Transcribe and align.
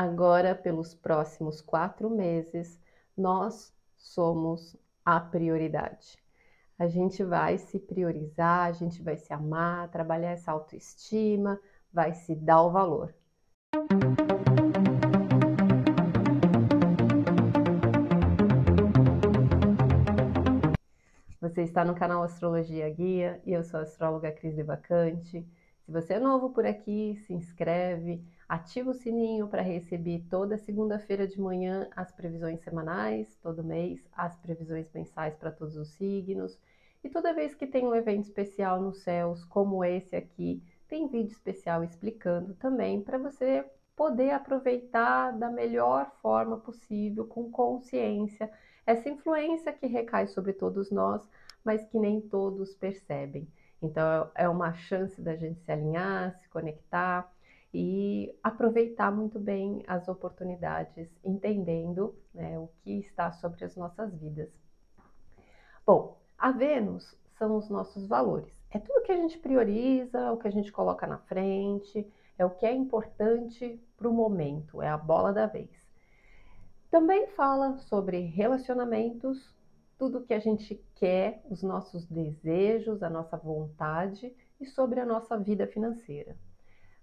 Agora, 0.00 0.54
pelos 0.54 0.94
próximos 0.94 1.60
quatro 1.60 2.08
meses, 2.08 2.80
nós 3.16 3.74
somos 3.96 4.76
a 5.04 5.18
prioridade. 5.18 6.16
A 6.78 6.86
gente 6.86 7.24
vai 7.24 7.58
se 7.58 7.80
priorizar, 7.80 8.68
a 8.68 8.70
gente 8.70 9.02
vai 9.02 9.16
se 9.16 9.32
amar, 9.32 9.90
trabalhar 9.90 10.30
essa 10.30 10.52
autoestima, 10.52 11.58
vai 11.92 12.14
se 12.14 12.36
dar 12.36 12.62
o 12.62 12.70
valor. 12.70 13.12
Você 21.40 21.62
está 21.62 21.84
no 21.84 21.96
canal 21.96 22.22
Astrologia 22.22 22.88
Guia 22.88 23.42
e 23.44 23.52
eu 23.52 23.64
sou 23.64 23.80
a 23.80 23.82
astróloga 23.82 24.30
Cris 24.30 24.54
Devacante. 24.54 25.44
Se 25.88 25.92
você 25.92 26.12
é 26.12 26.20
novo 26.20 26.50
por 26.50 26.66
aqui, 26.66 27.16
se 27.24 27.32
inscreve, 27.32 28.22
ativa 28.46 28.90
o 28.90 28.94
sininho 28.94 29.48
para 29.48 29.62
receber 29.62 30.22
toda 30.28 30.58
segunda-feira 30.58 31.26
de 31.26 31.40
manhã 31.40 31.88
as 31.96 32.12
previsões 32.12 32.60
semanais, 32.60 33.38
todo 33.42 33.64
mês 33.64 34.06
as 34.14 34.36
previsões 34.36 34.86
mensais 34.92 35.34
para 35.36 35.50
todos 35.50 35.78
os 35.78 35.88
signos. 35.94 36.58
E 37.02 37.08
toda 37.08 37.32
vez 37.32 37.54
que 37.54 37.66
tem 37.66 37.86
um 37.86 37.94
evento 37.94 38.24
especial 38.24 38.82
nos 38.82 38.98
céus, 38.98 39.42
como 39.46 39.82
esse 39.82 40.14
aqui, 40.14 40.62
tem 40.86 41.08
vídeo 41.08 41.32
especial 41.32 41.82
explicando 41.82 42.52
também 42.56 43.00
para 43.00 43.16
você 43.16 43.64
poder 43.96 44.32
aproveitar 44.32 45.30
da 45.30 45.50
melhor 45.50 46.12
forma 46.20 46.58
possível, 46.58 47.26
com 47.26 47.50
consciência, 47.50 48.50
essa 48.84 49.08
influência 49.08 49.72
que 49.72 49.86
recai 49.86 50.26
sobre 50.26 50.52
todos 50.52 50.90
nós, 50.90 51.26
mas 51.64 51.86
que 51.86 51.98
nem 51.98 52.20
todos 52.20 52.74
percebem. 52.74 53.48
Então 53.82 54.30
é 54.34 54.48
uma 54.48 54.72
chance 54.74 55.20
da 55.20 55.36
gente 55.36 55.60
se 55.60 55.70
alinhar, 55.70 56.36
se 56.40 56.48
conectar 56.48 57.30
e 57.72 58.34
aproveitar 58.42 59.10
muito 59.10 59.38
bem 59.38 59.82
as 59.86 60.08
oportunidades, 60.08 61.08
entendendo 61.24 62.14
né, 62.34 62.58
o 62.58 62.68
que 62.82 62.98
está 62.98 63.30
sobre 63.30 63.64
as 63.64 63.76
nossas 63.76 64.14
vidas. 64.14 64.50
Bom, 65.86 66.18
a 66.36 66.50
Vênus 66.50 67.16
são 67.38 67.56
os 67.56 67.68
nossos 67.68 68.06
valores. 68.06 68.52
É 68.70 68.78
tudo 68.78 69.02
que 69.02 69.12
a 69.12 69.16
gente 69.16 69.38
prioriza, 69.38 70.32
o 70.32 70.38
que 70.38 70.48
a 70.48 70.52
gente 70.52 70.72
coloca 70.72 71.06
na 71.06 71.18
frente, 71.18 72.06
é 72.38 72.44
o 72.44 72.50
que 72.50 72.66
é 72.66 72.72
importante 72.72 73.80
para 73.96 74.08
o 74.08 74.12
momento, 74.12 74.82
é 74.82 74.88
a 74.88 74.96
bola 74.96 75.32
da 75.32 75.46
vez. 75.46 75.70
Também 76.90 77.26
fala 77.28 77.78
sobre 77.78 78.20
relacionamentos, 78.20 79.54
tudo 79.98 80.22
que 80.22 80.32
a 80.32 80.38
gente 80.38 80.80
quer, 80.94 81.42
os 81.50 81.62
nossos 81.62 82.06
desejos, 82.06 83.02
a 83.02 83.10
nossa 83.10 83.36
vontade 83.36 84.32
e 84.60 84.64
sobre 84.64 85.00
a 85.00 85.04
nossa 85.04 85.36
vida 85.36 85.66
financeira. 85.66 86.36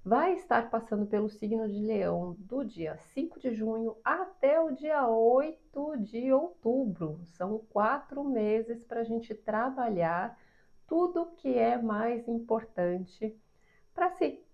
Vai 0.04 0.34
estar 0.34 0.70
passando 0.70 1.06
pelo 1.06 1.30
signo 1.30 1.68
de 1.68 1.80
Leão 1.80 2.36
do 2.40 2.64
dia 2.64 2.96
5 2.96 3.40
de 3.40 3.54
junho 3.54 3.98
até 4.04 4.60
o 4.60 4.72
dia 4.72 5.08
8 5.08 5.98
de 5.98 6.32
outubro. 6.32 7.20
São 7.26 7.60
quatro 7.70 8.24
meses 8.24 8.84
para 8.84 9.02
a 9.02 9.04
gente 9.04 9.34
trabalhar 9.34 10.38
tudo 10.88 11.32
que 11.38 11.58
é 11.58 11.78
mais 11.82 12.28
importante 12.28 13.36
para 13.94 14.12
si. 14.12 14.46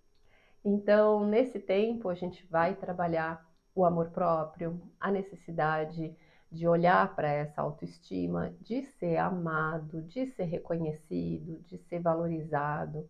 Então, 0.64 1.26
nesse 1.26 1.60
tempo, 1.60 2.08
a 2.08 2.16
gente 2.16 2.46
vai 2.48 2.76
trabalhar 2.76 3.46
o 3.76 3.84
amor 3.84 4.12
próprio, 4.12 4.82
a 5.00 5.12
necessidade 5.12 6.16
de 6.52 6.68
olhar 6.68 7.16
para 7.16 7.30
essa 7.30 7.62
autoestima, 7.62 8.54
de 8.60 8.84
ser 8.84 9.18
amado, 9.18 10.02
de 10.02 10.28
ser 10.28 10.44
reconhecido, 10.44 11.60
de 11.66 11.78
ser 11.78 12.02
valorizado, 12.02 13.08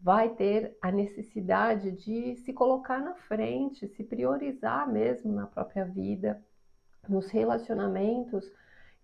vai 0.00 0.30
ter 0.30 0.76
a 0.80 0.90
necessidade 0.90 1.92
de 1.92 2.34
se 2.36 2.52
colocar 2.52 2.98
na 3.00 3.14
frente, 3.14 3.86
se 3.86 4.02
priorizar 4.02 4.90
mesmo 4.90 5.32
na 5.32 5.46
própria 5.46 5.84
vida, 5.84 6.42
nos 7.08 7.28
relacionamentos, 7.30 8.50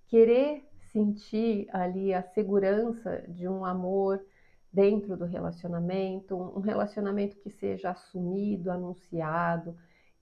querer 0.06 0.66
sentir 0.90 1.68
ali 1.70 2.14
a 2.14 2.22
segurança 2.22 3.22
de 3.28 3.46
um 3.46 3.64
amor 3.64 4.24
dentro 4.72 5.16
do 5.16 5.24
relacionamento, 5.24 6.34
um 6.34 6.60
relacionamento 6.60 7.36
que 7.38 7.50
seja 7.50 7.90
assumido, 7.90 8.70
anunciado, 8.70 9.76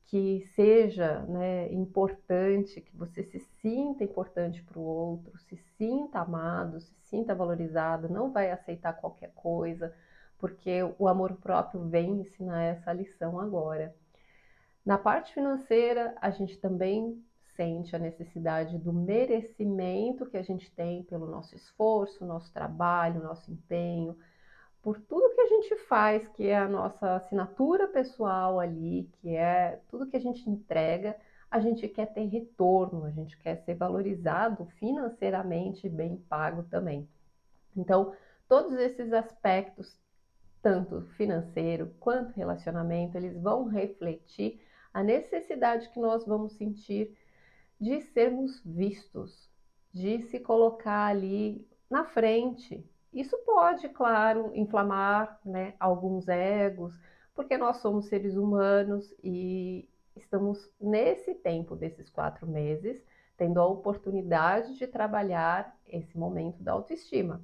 que 0.06 0.41
seja 0.55 1.22
né, 1.22 1.72
importante, 1.72 2.81
que 2.81 2.97
você 2.97 3.25
se 3.25 3.41
sinta 3.41 4.05
importante 4.05 4.62
para 4.62 4.78
o 4.78 4.83
outro, 4.83 5.37
se 5.39 5.56
sinta 5.56 6.21
amado, 6.21 6.81
se 6.81 6.94
sinta 7.03 7.34
valorizado, 7.34 8.09
não 8.09 8.31
vai 8.31 8.53
aceitar 8.53 8.93
qualquer 8.93 9.33
coisa, 9.34 9.93
porque 10.39 10.81
o 10.99 11.09
amor 11.09 11.34
próprio 11.37 11.89
vem 11.89 12.21
ensinar 12.21 12.62
essa 12.62 12.93
lição 12.93 13.41
agora. 13.41 13.94
Na 14.84 14.97
parte 14.97 15.34
financeira, 15.34 16.15
a 16.21 16.31
gente 16.31 16.56
também 16.59 17.21
sente 17.56 17.97
a 17.97 17.99
necessidade 17.99 18.78
do 18.78 18.93
merecimento 18.93 20.27
que 20.27 20.37
a 20.37 20.43
gente 20.43 20.71
tem 20.71 21.03
pelo 21.03 21.27
nosso 21.27 21.56
esforço, 21.56 22.25
nosso 22.25 22.53
trabalho, 22.53 23.23
nosso 23.23 23.50
empenho, 23.50 24.17
por 24.87 25.01
tudo 25.01 25.35
que 25.35 25.41
a 25.41 25.49
gente 25.49 25.75
faz, 25.89 26.29
que 26.29 26.47
é 26.47 26.57
a 26.57 26.69
nossa 26.69 27.17
assinatura 27.17 27.89
pessoal 27.89 28.61
ali, 28.61 29.11
que 29.15 29.35
é 29.35 29.81
tudo 29.89 30.07
que 30.07 30.17
a 30.17 30.21
gente 30.21 30.49
entrega, 30.49 31.17
a 31.51 31.59
gente 31.59 31.89
quer 31.89 32.07
ter 32.15 32.25
retorno, 32.27 33.05
a 33.05 33.11
gente 33.11 33.37
quer 33.37 33.57
ser 33.57 33.75
valorizado 33.75 34.65
financeiramente 34.79 35.89
bem 35.89 36.17
pago 36.29 36.63
também. 36.63 37.09
Então, 37.77 38.15
todos 38.49 38.79
esses 38.79 39.13
aspectos, 39.13 39.99
tanto 40.63 41.03
financeiro 41.17 41.93
quanto 41.99 42.37
relacionamento, 42.37 43.17
eles 43.17 43.37
vão 43.43 43.65
refletir 43.65 44.61
a 44.95 45.03
necessidade 45.03 45.89
que 45.89 45.99
nós 45.99 46.25
vamos 46.25 46.53
sentir 46.53 47.13
de 47.81 48.01
sermos 48.03 48.63
vistos, 48.65 49.51
de 49.93 50.23
se 50.23 50.39
colocar 50.39 51.07
ali 51.07 51.67
na 51.91 52.05
frente, 52.05 52.89
isso 53.16 53.37
pode, 53.38 53.88
claro, 53.88 54.50
inflamar 54.54 55.41
né, 55.44 55.75
alguns 55.81 56.28
egos, 56.28 56.99
porque 57.34 57.56
nós 57.56 57.78
somos 57.78 58.06
seres 58.06 58.37
humanos 58.37 59.12
e 59.25 59.88
estamos 60.15 60.71
nesse 60.81 61.34
tempo 61.34 61.75
desses 61.75 62.10
quatro 62.10 62.47
meses 62.47 63.03
tendo 63.37 63.60
a 63.60 63.66
oportunidade 63.66 64.76
de 64.76 64.87
trabalhar 64.87 65.76
esse 65.87 66.16
momento 66.16 66.62
da 66.62 66.72
autoestima. 66.72 67.43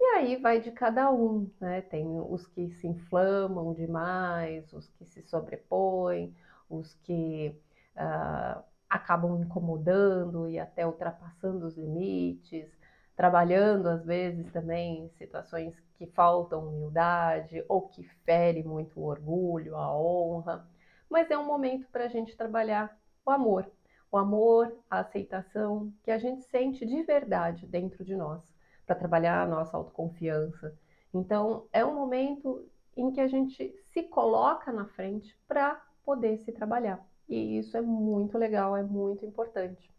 E 0.00 0.04
aí 0.14 0.36
vai 0.36 0.60
de 0.60 0.70
cada 0.70 1.10
um, 1.10 1.50
né? 1.60 1.82
Tem 1.82 2.06
os 2.20 2.46
que 2.46 2.70
se 2.70 2.86
inflamam 2.86 3.74
demais, 3.74 4.72
os 4.72 4.88
que 4.90 5.04
se 5.04 5.22
sobrepõem, 5.22 6.34
os 6.70 6.94
que 7.02 7.54
uh, 7.96 8.62
acabam 8.88 9.40
incomodando 9.40 10.48
e 10.48 10.58
até 10.58 10.86
ultrapassando 10.86 11.66
os 11.66 11.76
limites, 11.76 12.77
trabalhando 13.18 13.88
às 13.88 14.04
vezes 14.04 14.48
também 14.52 15.10
situações 15.18 15.74
que 15.96 16.06
faltam 16.06 16.68
humildade 16.68 17.64
ou 17.68 17.88
que 17.88 18.04
fere 18.24 18.62
muito 18.62 19.00
o 19.00 19.06
orgulho, 19.06 19.74
a 19.74 19.92
honra, 19.92 20.64
mas 21.10 21.28
é 21.28 21.36
um 21.36 21.44
momento 21.44 21.88
para 21.90 22.04
a 22.04 22.08
gente 22.08 22.36
trabalhar 22.36 22.96
o 23.26 23.30
amor, 23.32 23.68
o 24.12 24.16
amor, 24.16 24.72
a 24.88 25.00
aceitação 25.00 25.92
que 26.04 26.12
a 26.12 26.18
gente 26.18 26.44
sente 26.44 26.86
de 26.86 27.02
verdade 27.02 27.66
dentro 27.66 28.04
de 28.04 28.14
nós, 28.14 28.40
para 28.86 28.94
trabalhar 28.94 29.42
a 29.42 29.48
nossa 29.48 29.76
autoconfiança. 29.76 30.72
Então, 31.12 31.66
é 31.72 31.84
um 31.84 31.96
momento 31.96 32.70
em 32.96 33.10
que 33.10 33.20
a 33.20 33.26
gente 33.26 33.74
se 33.92 34.04
coloca 34.04 34.70
na 34.70 34.86
frente 34.86 35.36
para 35.48 35.74
poder 36.04 36.38
se 36.38 36.52
trabalhar. 36.52 37.04
E 37.28 37.58
isso 37.58 37.76
é 37.76 37.80
muito 37.80 38.38
legal, 38.38 38.76
é 38.76 38.84
muito 38.84 39.26
importante. 39.26 39.92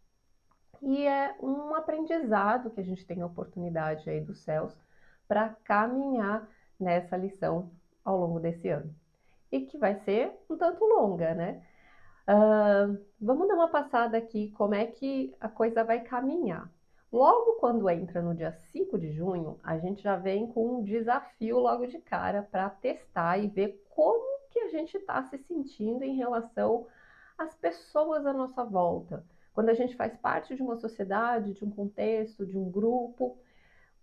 E 0.82 1.06
é 1.06 1.36
um 1.42 1.76
aprendizado 1.76 2.70
que 2.70 2.80
a 2.80 2.84
gente 2.84 3.06
tem 3.06 3.22
a 3.22 3.26
oportunidade 3.26 4.10
aí 4.10 4.22
dos 4.22 4.40
céus 4.40 4.76
para 5.28 5.50
caminhar 5.64 6.48
nessa 6.80 7.18
lição 7.18 7.72
ao 8.04 8.18
longo 8.18 8.40
desse 8.40 8.70
ano. 8.70 8.94
E 9.52 9.62
que 9.62 9.78
vai 9.78 9.96
ser 9.96 10.32
um 10.50 10.58
tanto 10.58 10.84
longa, 10.86 11.34
né? 11.34 11.62
Uh, 12.28 13.04
vamos 13.20 13.48
dar 13.48 13.56
uma 13.56 13.68
passada 13.68 14.18
aqui 14.18 14.52
como 14.52 14.76
é 14.76 14.86
que 14.86 15.36
a 15.40 15.50
coisa 15.50 15.84
vai 15.84 16.02
caminhar. 16.02 16.72
Logo 17.12 17.54
quando 17.54 17.90
entra 17.90 18.22
no 18.22 18.36
dia 18.36 18.52
5 18.52 18.98
de 19.00 19.12
junho, 19.12 19.60
a 19.64 19.80
gente 19.80 20.04
já 20.04 20.16
vem 20.16 20.48
com 20.48 20.78
um 20.78 20.84
desafio 20.84 21.58
logo 21.58 21.88
de 21.88 21.98
cara 22.00 22.44
para 22.44 22.70
testar 22.70 23.40
e 23.40 23.48
ver 23.48 23.84
como 23.90 24.48
que 24.52 24.60
a 24.60 24.68
gente 24.70 24.96
está 24.96 25.24
se 25.24 25.38
sentindo 25.40 26.04
em 26.04 26.16
relação 26.16 26.86
às 27.38 27.56
pessoas 27.56 28.26
à 28.26 28.32
nossa 28.32 28.64
volta 28.64 29.26
quando 29.60 29.72
a 29.72 29.74
gente 29.74 29.94
faz 29.98 30.16
parte 30.16 30.56
de 30.56 30.62
uma 30.62 30.78
sociedade, 30.78 31.54
de 31.54 31.66
um 31.66 31.70
contexto, 31.70 32.46
de 32.46 32.58
um 32.58 32.72
grupo, 32.72 33.38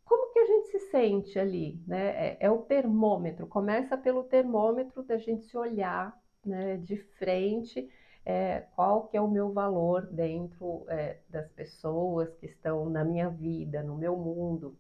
como 0.05 0.31
que 0.31 0.39
a 0.39 0.45
gente 0.45 0.69
se 0.69 0.79
sente 0.91 1.39
ali? 1.39 1.83
Né? 1.87 2.09
É, 2.09 2.37
é 2.41 2.51
o 2.51 2.59
termômetro, 2.59 3.47
começa 3.47 3.97
pelo 3.97 4.23
termômetro 4.25 5.03
da 5.03 5.17
gente 5.17 5.47
se 5.47 5.57
olhar 5.57 6.15
né, 6.45 6.77
de 6.77 6.99
frente, 6.99 7.89
é, 8.23 8.67
qual 8.77 9.07
que 9.07 9.17
é 9.17 9.21
o 9.21 9.31
meu 9.31 9.51
valor 9.51 10.05
dentro 10.09 10.85
é, 10.91 11.21
das 11.27 11.49
pessoas 11.53 12.35
que 12.35 12.45
estão 12.45 12.91
na 12.91 13.03
minha 13.03 13.31
vida, 13.31 13.83
no 13.83 13.97
meu 13.97 14.15
mundo. 14.15 14.77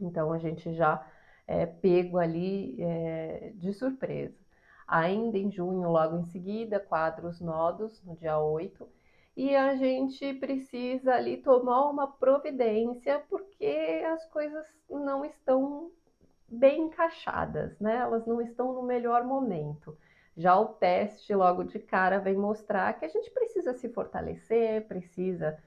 Então 0.00 0.32
a 0.32 0.38
gente 0.38 0.72
já 0.74 1.04
é 1.44 1.66
pego 1.66 2.18
ali 2.18 2.80
é, 2.80 3.52
de 3.56 3.72
surpresa. 3.72 4.38
ainda 4.86 5.36
em 5.36 5.50
junho, 5.50 5.90
logo 5.90 6.18
em 6.18 6.24
seguida, 6.26 6.78
quadros 6.78 7.40
nodos, 7.40 8.00
no 8.04 8.14
dia 8.14 8.38
8. 8.38 8.93
E 9.36 9.54
a 9.56 9.74
gente 9.74 10.34
precisa 10.34 11.14
ali 11.14 11.38
tomar 11.38 11.90
uma 11.90 12.06
providência 12.06 13.18
porque 13.28 14.02
as 14.12 14.24
coisas 14.26 14.66
não 14.88 15.24
estão 15.24 15.90
bem 16.48 16.82
encaixadas, 16.82 17.78
né? 17.80 17.96
Elas 17.96 18.26
não 18.26 18.40
estão 18.40 18.72
no 18.72 18.82
melhor 18.82 19.24
momento. 19.24 19.96
Já 20.36 20.58
o 20.58 20.66
teste 20.66 21.34
logo 21.34 21.64
de 21.64 21.78
cara 21.78 22.18
vem 22.18 22.36
mostrar 22.36 22.92
que 22.98 23.04
a 23.04 23.08
gente 23.08 23.30
precisa 23.30 23.72
se 23.74 23.88
fortalecer, 23.88 24.86
precisa 24.86 25.58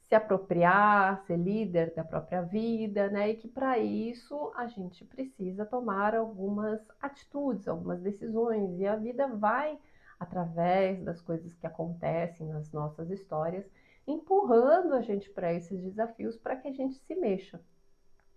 se 0.00 0.14
apropriar, 0.14 1.22
ser 1.26 1.36
líder 1.36 1.94
da 1.94 2.04
própria 2.04 2.42
vida, 2.42 3.08
né? 3.08 3.30
E 3.30 3.36
que 3.36 3.48
para 3.48 3.78
isso 3.78 4.52
a 4.54 4.66
gente 4.66 5.04
precisa 5.04 5.64
tomar 5.64 6.14
algumas 6.14 6.80
atitudes, 7.00 7.66
algumas 7.66 8.00
decisões, 8.00 8.78
e 8.78 8.86
a 8.86 8.96
vida 8.96 9.26
vai, 9.26 9.78
através 10.18 11.02
das 11.02 11.20
coisas 11.20 11.54
que 11.54 11.66
acontecem 11.66 12.46
nas 12.48 12.70
nossas 12.72 13.10
histórias, 13.10 13.68
empurrando 14.06 14.94
a 14.94 15.00
gente 15.00 15.30
para 15.30 15.52
esses 15.52 15.80
desafios 15.82 16.36
para 16.36 16.56
que 16.56 16.68
a 16.68 16.72
gente 16.72 16.96
se 16.96 17.14
mexa. 17.14 17.60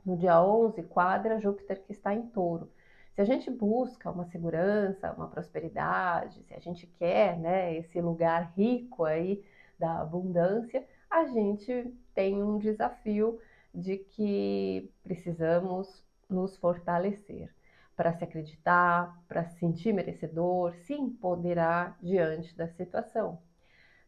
No 0.05 0.15
dia 0.15 0.41
11, 0.41 0.83
quadra 0.83 1.39
Júpiter 1.39 1.83
que 1.83 1.91
está 1.91 2.13
em 2.13 2.27
touro. 2.27 2.71
Se 3.13 3.21
a 3.21 3.25
gente 3.25 3.49
busca 3.49 4.11
uma 4.11 4.25
segurança, 4.25 5.11
uma 5.13 5.27
prosperidade, 5.27 6.43
se 6.43 6.53
a 6.53 6.59
gente 6.59 6.87
quer 6.87 7.37
né, 7.37 7.75
esse 7.75 7.99
lugar 7.99 8.53
rico 8.55 9.03
aí 9.03 9.43
da 9.77 10.01
abundância, 10.01 10.87
a 11.09 11.25
gente 11.25 11.93
tem 12.13 12.41
um 12.41 12.57
desafio 12.57 13.39
de 13.73 13.97
que 13.97 14.91
precisamos 15.03 16.05
nos 16.29 16.55
fortalecer 16.57 17.49
para 17.97 18.13
se 18.13 18.23
acreditar, 18.23 19.19
para 19.27 19.43
se 19.43 19.57
sentir 19.59 19.91
merecedor, 19.91 20.75
se 20.75 20.93
empoderar 20.93 21.97
diante 22.01 22.55
da 22.55 22.67
situação. 22.67 23.41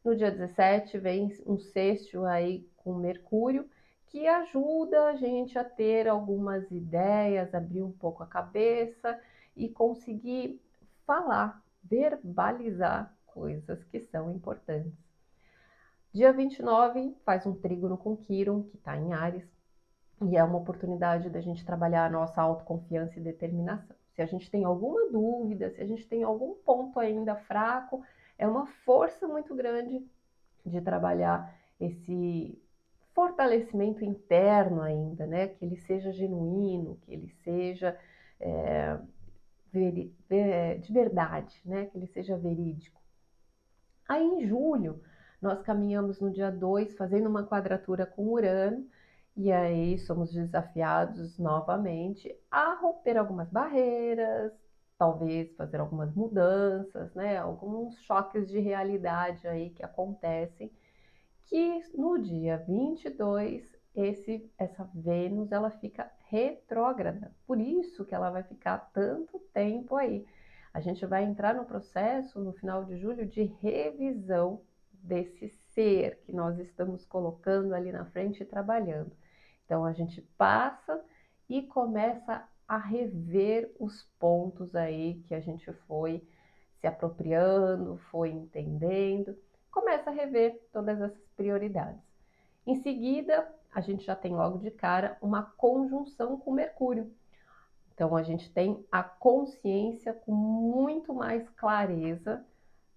No 0.06 0.16
dia 0.16 0.32
17 0.32 1.00
vem 1.00 1.36
um 1.46 1.58
sexto 1.58 2.24
aí 2.24 2.70
com 2.78 2.94
Mercúrio 2.94 3.68
que 4.06 4.28
ajuda 4.28 5.10
a 5.10 5.16
gente 5.16 5.58
a 5.58 5.64
ter 5.64 6.08
algumas 6.08 6.70
ideias, 6.72 7.54
abrir 7.54 7.82
um 7.82 7.92
pouco 7.92 8.24
a 8.24 8.28
cabeça 8.28 9.20
e 9.56 9.68
conseguir 9.68 10.62
falar, 11.06 11.62
verbalizar 11.84 13.16
coisas 13.26 13.84
que 13.86 14.00
são 14.00 14.32
importantes. 14.32 14.94
Dia 16.14 16.32
29 16.32 17.16
faz 17.24 17.46
um 17.46 17.54
trígono 17.54 17.98
com 17.98 18.16
Quiron, 18.16 18.64
que 18.64 18.78
está 18.78 18.98
em 18.98 19.14
Ares, 19.14 19.48
e 20.22 20.36
é 20.36 20.44
uma 20.44 20.58
oportunidade 20.58 21.30
da 21.30 21.40
gente 21.40 21.66
trabalhar 21.66 22.06
a 22.06 22.10
nossa 22.10 22.42
autoconfiança 22.42 23.20
e 23.20 23.24
determinação. 23.24 23.96
Se 24.16 24.22
a 24.22 24.26
gente 24.26 24.52
tem 24.52 24.66
alguma 24.66 25.10
dúvida, 25.10 25.70
se 25.70 25.82
a 25.82 25.86
gente 25.86 26.06
tem 26.08 26.24
algum 26.24 26.56
ponto 26.56 27.00
ainda 27.00 27.36
fraco, 27.36 28.04
é 28.38 28.48
uma 28.48 28.66
força 28.66 29.28
muito 29.28 29.56
grande 29.56 30.06
de 30.66 30.82
trabalhar 30.82 31.56
esse 31.80 32.62
fortalecimento 33.14 34.04
interno 34.04 34.82
ainda, 34.82 35.26
né? 35.26 35.48
Que 35.48 35.64
ele 35.64 35.78
seja 35.78 36.12
genuíno, 36.12 36.98
que 37.02 37.14
ele 37.14 37.30
seja 37.44 37.98
é, 38.40 39.00
de 39.72 40.94
verdade, 40.94 41.62
né? 41.66 41.86
Que 41.86 41.98
ele 41.98 42.08
seja 42.08 42.36
verídico. 42.36 43.00
Aí 44.08 44.26
em 44.26 44.46
julho 44.46 45.02
nós 45.42 45.62
caminhamos 45.62 46.20
no 46.20 46.30
dia 46.30 46.52
2 46.52 46.98
fazendo 46.98 47.30
uma 47.30 47.46
quadratura 47.46 48.06
com 48.06 48.28
Urano, 48.28 48.86
e 49.42 49.54
aí 49.54 49.98
somos 50.00 50.34
desafiados 50.34 51.40
novamente 51.40 52.36
a 52.52 52.74
romper 52.74 53.16
algumas 53.18 53.50
barreiras, 53.50 54.52
talvez 54.98 55.56
fazer 55.56 55.80
algumas 55.80 56.14
mudanças, 56.14 57.16
né? 57.16 57.38
Alguns 57.38 57.96
choques 58.04 58.50
de 58.50 58.60
realidade 58.60 59.48
aí 59.48 59.70
que 59.70 59.82
acontecem, 59.82 60.70
que 61.46 61.82
no 61.98 62.20
dia 62.20 62.58
22 62.68 63.64
esse 63.96 64.52
essa 64.58 64.84
Vênus 64.94 65.54
ela 65.54 65.72
fica 65.72 66.12
retrógrada. 66.28 67.34
Por 67.48 67.62
isso 67.62 68.04
que 68.04 68.14
ela 68.14 68.30
vai 68.30 68.44
ficar 68.44 68.92
tanto 68.94 69.40
tempo 69.54 69.96
aí. 69.96 70.26
A 70.74 70.82
gente 70.82 71.06
vai 71.06 71.24
entrar 71.24 71.56
no 71.56 71.64
processo 71.64 72.42
no 72.42 72.52
final 72.52 72.84
de 72.84 72.98
julho 72.98 73.26
de 73.26 73.44
revisão 73.62 74.62
desse 74.92 75.48
ser 75.48 76.20
que 76.26 76.34
nós 76.34 76.60
estamos 76.60 77.06
colocando 77.06 77.74
ali 77.74 77.90
na 77.90 78.04
frente 78.04 78.44
e 78.44 78.46
trabalhando. 78.46 79.16
Então 79.70 79.86
a 79.86 79.94
gente 79.94 80.20
passa 80.36 81.00
e 81.48 81.62
começa 81.62 82.44
a 82.68 82.76
rever 82.76 83.72
os 83.80 84.02
pontos 84.18 84.76
aí 84.76 85.22
que 85.28 85.36
a 85.36 85.40
gente 85.40 85.72
foi 85.88 86.28
se 86.82 86.88
apropriando, 86.88 87.96
foi 88.10 88.32
entendendo, 88.32 89.38
começa 89.70 90.10
a 90.10 90.14
rever 90.14 90.60
todas 90.74 91.00
essas 91.00 91.24
prioridades. 91.38 92.02
Em 92.66 92.82
seguida, 92.82 93.48
a 93.72 93.80
gente 93.80 94.04
já 94.04 94.16
tem 94.16 94.34
logo 94.34 94.58
de 94.58 94.72
cara 94.72 95.20
uma 95.22 95.44
conjunção 95.44 96.36
com 96.40 96.52
Mercúrio. 96.52 97.14
Então 97.94 98.16
a 98.16 98.24
gente 98.24 98.52
tem 98.52 98.84
a 98.92 99.04
consciência 99.04 100.14
com 100.14 100.32
muito 100.32 101.14
mais 101.14 101.48
clareza 101.50 102.44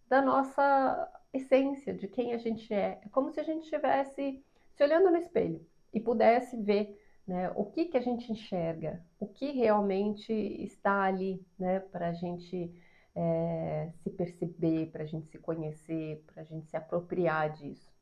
da 0.09 0.23
nossa 0.23 1.23
essência 1.35 1.93
de 1.93 2.09
quem 2.09 2.33
a 2.33 2.39
gente 2.39 2.73
é. 2.73 2.99
É 3.05 3.09
como 3.11 3.31
se 3.31 3.41
a 3.41 3.45
gente 3.45 3.65
estivesse 3.65 4.43
se 4.75 4.83
olhando 4.83 5.11
no 5.11 5.19
espelho 5.19 5.71
e 5.93 6.01
pudesse 6.01 6.57
ver 6.57 6.99
né, 7.27 7.51
o 7.55 7.65
que, 7.65 7.87
que 7.87 7.97
a 7.97 8.01
gente 8.01 8.31
enxerga, 8.33 9.05
o 9.19 9.27
que 9.27 9.53
realmente 9.53 10.33
está 10.33 11.03
ali 11.03 11.45
né, 11.59 11.81
para 11.81 12.09
a 12.09 12.13
gente 12.13 12.73
é, 13.15 13.91
se 14.03 14.11
perceber, 14.11 14.91
para 14.91 15.05
a 15.05 15.07
gente 15.07 15.29
se 15.29 15.39
conhecer, 15.39 16.25
para 16.27 16.43
a 16.43 16.45
gente 16.45 16.69
se 16.69 16.77
apropriar 16.77 17.51
disso. 17.51 17.93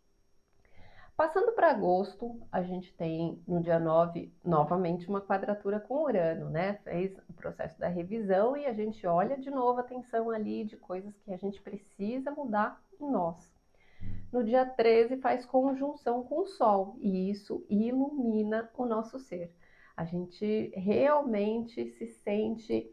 Passando 1.16 1.52
para 1.52 1.70
agosto, 1.70 2.40
a 2.50 2.62
gente 2.62 2.94
tem 2.94 3.42
no 3.46 3.60
dia 3.60 3.78
9 3.78 4.32
novamente 4.42 5.06
uma 5.06 5.20
quadratura 5.20 5.78
com 5.78 6.04
Urano, 6.04 6.48
né? 6.48 6.78
Fez 6.82 7.14
o 7.28 7.32
processo 7.34 7.78
da 7.78 7.88
revisão 7.88 8.56
e 8.56 8.64
a 8.64 8.72
gente 8.72 9.06
olha 9.06 9.36
de 9.36 9.50
novo 9.50 9.80
a 9.80 9.82
atenção 9.82 10.30
ali 10.30 10.64
de 10.64 10.78
coisas 10.78 11.14
que 11.18 11.30
a 11.30 11.36
gente 11.36 11.60
precisa 11.60 12.30
mudar 12.30 12.82
em 12.98 13.10
nós. 13.10 13.52
No 14.32 14.44
dia 14.44 14.64
13 14.64 15.16
faz 15.16 15.44
conjunção 15.44 16.22
com 16.22 16.42
o 16.42 16.46
Sol 16.46 16.96
e 17.00 17.30
isso 17.30 17.66
ilumina 17.68 18.70
o 18.76 18.86
nosso 18.86 19.18
ser. 19.18 19.52
A 19.96 20.04
gente 20.04 20.72
realmente 20.76 21.84
se 21.88 22.06
sente 22.06 22.88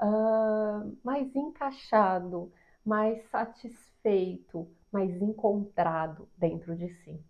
uh, 0.00 0.96
mais 1.04 1.36
encaixado, 1.36 2.50
mais 2.82 3.22
satisfeito, 3.30 4.66
mais 4.90 5.20
encontrado 5.20 6.26
dentro 6.38 6.74
de 6.74 6.88
si. 6.88 7.22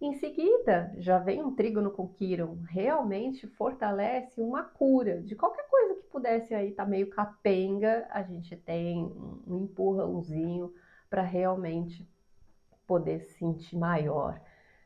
Em 0.00 0.14
seguida, 0.14 0.92
já 0.96 1.18
vem 1.18 1.44
um 1.44 1.54
trígono 1.54 1.92
com 1.92 2.08
Quiron, 2.08 2.56
realmente 2.68 3.46
fortalece 3.46 4.40
uma 4.40 4.64
cura 4.64 5.22
de 5.22 5.36
qualquer 5.36 5.68
coisa 5.68 5.94
que 5.94 6.08
pudesse 6.08 6.54
aí 6.54 6.70
estar 6.70 6.84
tá 6.84 6.90
meio 6.90 7.10
capenga, 7.10 8.08
a 8.10 8.22
gente 8.22 8.56
tem 8.56 9.04
um 9.46 9.64
empurrãozinho 9.64 10.74
para 11.08 11.22
realmente 11.22 12.08
poder 12.90 13.20
se 13.20 13.38
sentir 13.38 13.76
maior. 13.76 14.40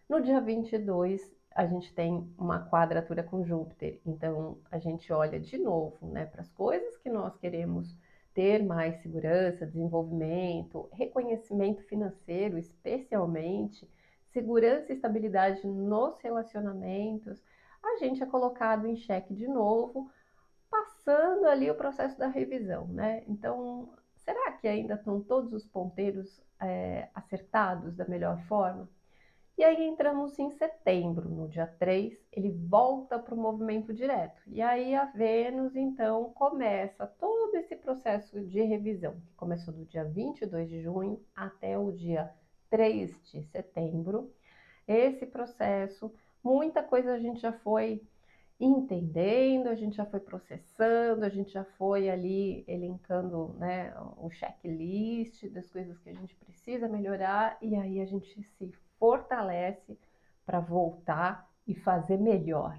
No 0.06 0.20
dia 0.20 0.38
22, 0.38 1.34
a 1.50 1.64
gente 1.64 1.94
tem 1.94 2.30
uma 2.37 2.68
quadratura 2.68 3.23
com 3.23 3.42
Júpiter, 3.42 3.99
então 4.04 4.58
a 4.70 4.78
gente 4.78 5.11
olha 5.11 5.40
de 5.40 5.56
novo 5.56 6.06
né, 6.08 6.26
para 6.26 6.42
as 6.42 6.50
coisas 6.50 6.99
que 6.99 7.08
nós 7.08 7.34
queremos 7.38 7.99
ter 8.34 8.62
mais 8.62 9.00
segurança, 9.00 9.64
desenvolvimento, 9.64 10.87
reconhecimento 10.92 11.82
financeiro, 11.84 12.58
especialmente 12.58 13.90
segurança 14.34 14.92
e 14.92 14.96
estabilidade 14.96 15.66
nos 15.66 16.20
relacionamentos, 16.20 17.42
a 17.82 17.96
gente 17.96 18.23
é 18.23 18.26
colocado 18.26 18.87
em 18.87 18.96
xeque 18.96 19.32
de 19.32 19.49
novo, 19.49 20.11
passando 20.70 21.46
ali 21.46 21.70
o 21.70 21.75
processo 21.75 22.18
da 22.18 22.26
revisão, 22.26 22.87
né? 22.88 23.25
Então, 23.26 23.88
será 24.16 24.52
que 24.52 24.68
ainda 24.68 24.92
estão 24.92 25.23
todos 25.23 25.54
os 25.54 25.66
ponteiros 25.66 26.44
é, 26.66 27.09
acertados 27.14 27.94
da 27.94 28.06
melhor 28.06 28.38
forma? 28.42 28.88
E 29.56 29.62
aí 29.62 29.87
entramos 29.87 30.37
em 30.37 30.50
setembro, 30.50 31.28
no 31.28 31.49
dia 31.49 31.66
3, 31.78 32.12
ele 32.33 32.50
volta 32.50 33.21
para 33.21 33.35
o 33.35 33.38
movimento 33.38 33.94
direto. 33.94 34.42
E 34.49 34.61
aí 34.61 34.97
a 34.97 35.04
Vênus, 35.04 35.76
então, 35.76 36.33
começa 36.33 37.06
todo 37.06 37.54
esse 37.54 37.76
processo 37.76 38.40
de 38.40 38.61
revisão, 38.62 39.12
que 39.12 39.35
começou 39.37 39.73
do 39.73 39.85
dia 39.85 40.04
22 40.04 40.68
de 40.68 40.83
junho 40.83 41.25
até 41.37 41.78
o 41.78 41.92
dia 41.92 42.35
3 42.68 43.16
de 43.30 43.44
setembro. 43.44 44.35
Esse 44.88 45.25
processo, 45.25 46.12
muita 46.42 46.83
coisa 46.83 47.12
a 47.12 47.18
gente 47.21 47.40
já 47.40 47.52
foi 47.52 48.02
entendendo, 48.58 49.68
a 49.68 49.75
gente 49.75 49.96
já 49.96 50.06
foi 50.06 50.20
processando, 50.20 51.25
a 51.25 51.28
gente 51.28 51.52
já 51.52 51.64
foi 51.64 52.08
ali 52.08 52.64
elencando 52.68 53.54
né, 53.58 53.92
o 54.16 54.30
checklist 54.30 55.49
das 55.49 55.70
coisas 55.70 55.99
que 55.99 56.11
a 56.11 56.14
gente 56.14 56.34
precisa 56.37 56.88
melhorar 56.88 57.58
e 57.61 57.75
aí 57.75 58.00
a 58.00 58.06
gente 58.06 58.42
se 58.56 58.73
fortalece 58.99 59.99
para 60.46 60.61
voltar 60.61 61.50
e 61.66 61.75
fazer 61.75 62.18
melhor. 62.18 62.78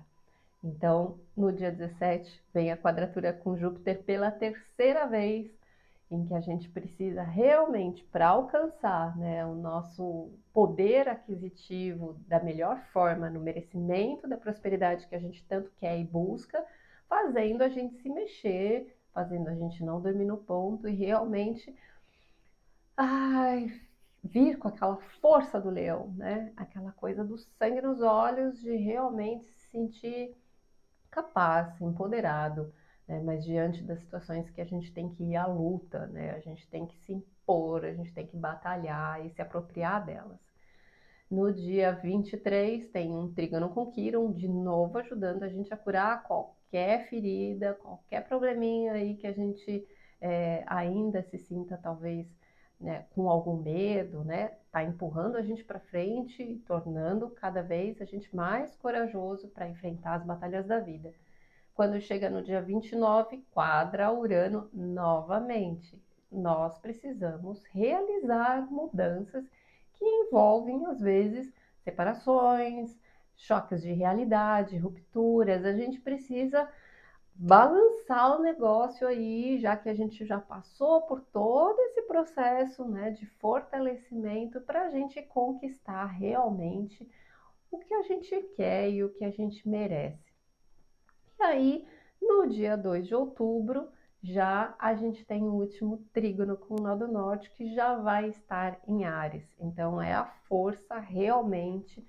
Então, 0.64 1.20
no 1.36 1.52
dia 1.52 1.72
17, 1.72 2.44
vem 2.54 2.72
a 2.72 2.78
quadratura 2.78 3.34
com 3.34 3.58
Júpiter 3.58 4.02
pela 4.04 4.32
terceira 4.32 5.06
vez 5.06 5.52
em 6.10 6.26
que 6.26 6.34
a 6.34 6.40
gente 6.40 6.70
precisa 6.70 7.24
realmente, 7.24 8.04
para 8.06 8.28
alcançar 8.28 9.18
né, 9.18 9.46
o 9.46 9.56
nosso 9.56 10.32
poder 10.54 11.08
aquisitivo 11.10 12.14
da 12.28 12.42
melhor 12.42 12.80
forma, 12.94 13.30
no 13.30 13.40
merecimento 13.40 14.28
da 14.28 14.38
prosperidade 14.38 15.08
que 15.08 15.16
a 15.16 15.20
gente 15.20 15.44
tanto 15.46 15.72
quer 15.78 16.00
e 16.00 16.04
busca, 16.04 16.64
fazendo 17.10 17.64
a 17.64 17.70
gente 17.70 17.96
se 17.96 18.10
mexer, 18.10 18.96
fazendo 19.14 19.50
a 19.50 19.56
gente 19.56 19.84
não 19.84 20.02
dormir 20.02 20.26
no 20.26 20.38
ponto 20.38 20.88
e 20.88 20.94
realmente 20.94 21.76
ai, 22.98 23.82
vir 24.24 24.58
com 24.58 24.68
aquela 24.68 24.98
força 25.22 25.60
do 25.60 25.70
leão, 25.70 26.14
né? 26.16 26.54
Aquela 26.56 26.92
coisa 26.94 27.24
do 27.24 27.38
sangue 27.38 27.82
nos 27.82 28.02
olhos, 28.02 28.60
de 28.60 28.76
realmente 28.76 29.46
se 29.46 29.70
sentir 29.70 30.36
capaz, 31.12 31.80
empoderado 31.82 32.74
né? 33.08 33.22
mas 33.24 33.44
diante 33.44 33.84
das 33.84 34.00
situações 34.00 34.50
que 34.50 34.62
a 34.62 34.66
gente 34.66 34.92
tem 34.92 35.10
que 35.10 35.24
ir 35.24 35.36
à 35.36 35.46
luta, 35.46 36.08
né? 36.08 36.32
a 36.32 36.40
gente 36.40 36.68
tem 36.70 36.86
que 36.86 36.98
se 36.98 37.14
impor, 37.14 37.86
a 37.86 37.94
gente 37.94 38.14
tem 38.14 38.26
que 38.26 38.38
batalhar 38.38 39.26
e 39.26 39.30
se 39.30 39.42
apropriar 39.42 40.06
delas. 40.06 40.40
No 41.30 41.52
dia 41.52 41.92
23 41.92 42.88
tem 42.90 43.12
um 43.12 43.34
trígono 43.34 43.70
com 43.70 43.92
Quiron, 43.92 44.32
de 44.32 44.48
novo 44.48 44.98
ajudando 45.00 45.44
a 45.44 45.50
gente 45.50 45.74
a 45.74 45.78
curar 45.78 46.24
qualquer 46.24 47.10
ferida, 47.10 47.74
qualquer 47.74 48.28
probleminha 48.28 48.94
aí 48.94 49.16
que 49.16 49.26
a 49.26 49.32
gente 49.32 49.88
é, 50.22 50.64
ainda 50.68 51.24
se 51.24 51.38
sinta 51.38 51.78
talvez 51.78 52.28
né, 52.80 53.06
com 53.12 53.30
algum 53.30 53.58
medo, 53.58 54.24
né? 54.24 54.52
Tá 54.72 54.84
empurrando 54.84 55.38
a 55.38 55.42
gente 55.42 55.64
para 55.64 55.80
frente, 55.80 56.62
tornando 56.68 57.30
cada 57.30 57.62
vez 57.62 58.02
a 58.02 58.06
gente 58.06 58.34
mais 58.36 58.76
corajoso 58.76 59.48
para 59.50 59.68
enfrentar 59.68 60.16
as 60.16 60.26
batalhas 60.26 60.66
da 60.68 60.80
vida. 60.80 61.14
Quando 61.76 62.00
chega 62.00 62.30
no 62.30 62.42
dia 62.42 62.62
29, 62.62 63.46
quadra 63.52 64.10
Urano 64.10 64.70
novamente. 64.72 66.02
Nós 66.32 66.78
precisamos 66.78 67.66
realizar 67.66 68.66
mudanças 68.72 69.46
que 69.92 70.06
envolvem, 70.06 70.86
às 70.86 71.02
vezes, 71.02 71.54
separações, 71.84 72.98
choques 73.36 73.82
de 73.82 73.92
realidade, 73.92 74.78
rupturas. 74.78 75.66
A 75.66 75.74
gente 75.74 76.00
precisa 76.00 76.66
balançar 77.36 78.40
o 78.40 78.42
negócio 78.42 79.06
aí, 79.06 79.60
já 79.60 79.76
que 79.76 79.90
a 79.90 79.94
gente 79.94 80.26
já 80.26 80.40
passou 80.40 81.02
por 81.02 81.20
todo 81.20 81.78
esse 81.82 82.04
processo 82.04 82.86
né, 82.86 83.12
de 83.12 83.26
fortalecimento 83.26 84.62
para 84.62 84.84
a 84.84 84.90
gente 84.90 85.22
conquistar 85.24 86.06
realmente 86.06 87.06
o 87.70 87.78
que 87.80 87.94
a 87.94 88.02
gente 88.04 88.42
quer 88.56 88.90
e 88.90 89.04
o 89.04 89.10
que 89.10 89.26
a 89.26 89.30
gente 89.32 89.68
merece. 89.68 90.25
E 91.40 91.44
aí, 91.44 91.88
no 92.22 92.48
dia 92.48 92.78
2 92.78 93.08
de 93.08 93.16
outubro, 93.16 93.90
já 94.22 94.76
a 94.80 94.96
gente 94.96 95.24
tem 95.26 95.44
o 95.44 95.54
último 95.54 95.98
trígono 96.12 96.58
com 96.58 96.76
o 96.76 96.82
nó 96.82 96.96
do 96.96 97.08
norte 97.08 97.52
que 97.52 97.74
já 97.74 97.96
vai 97.96 98.30
estar 98.30 98.80
em 98.88 99.06
Ares. 99.06 99.56
Então 99.60 100.02
é 100.02 100.14
a 100.14 100.26
força 100.26 100.98
realmente 100.98 102.06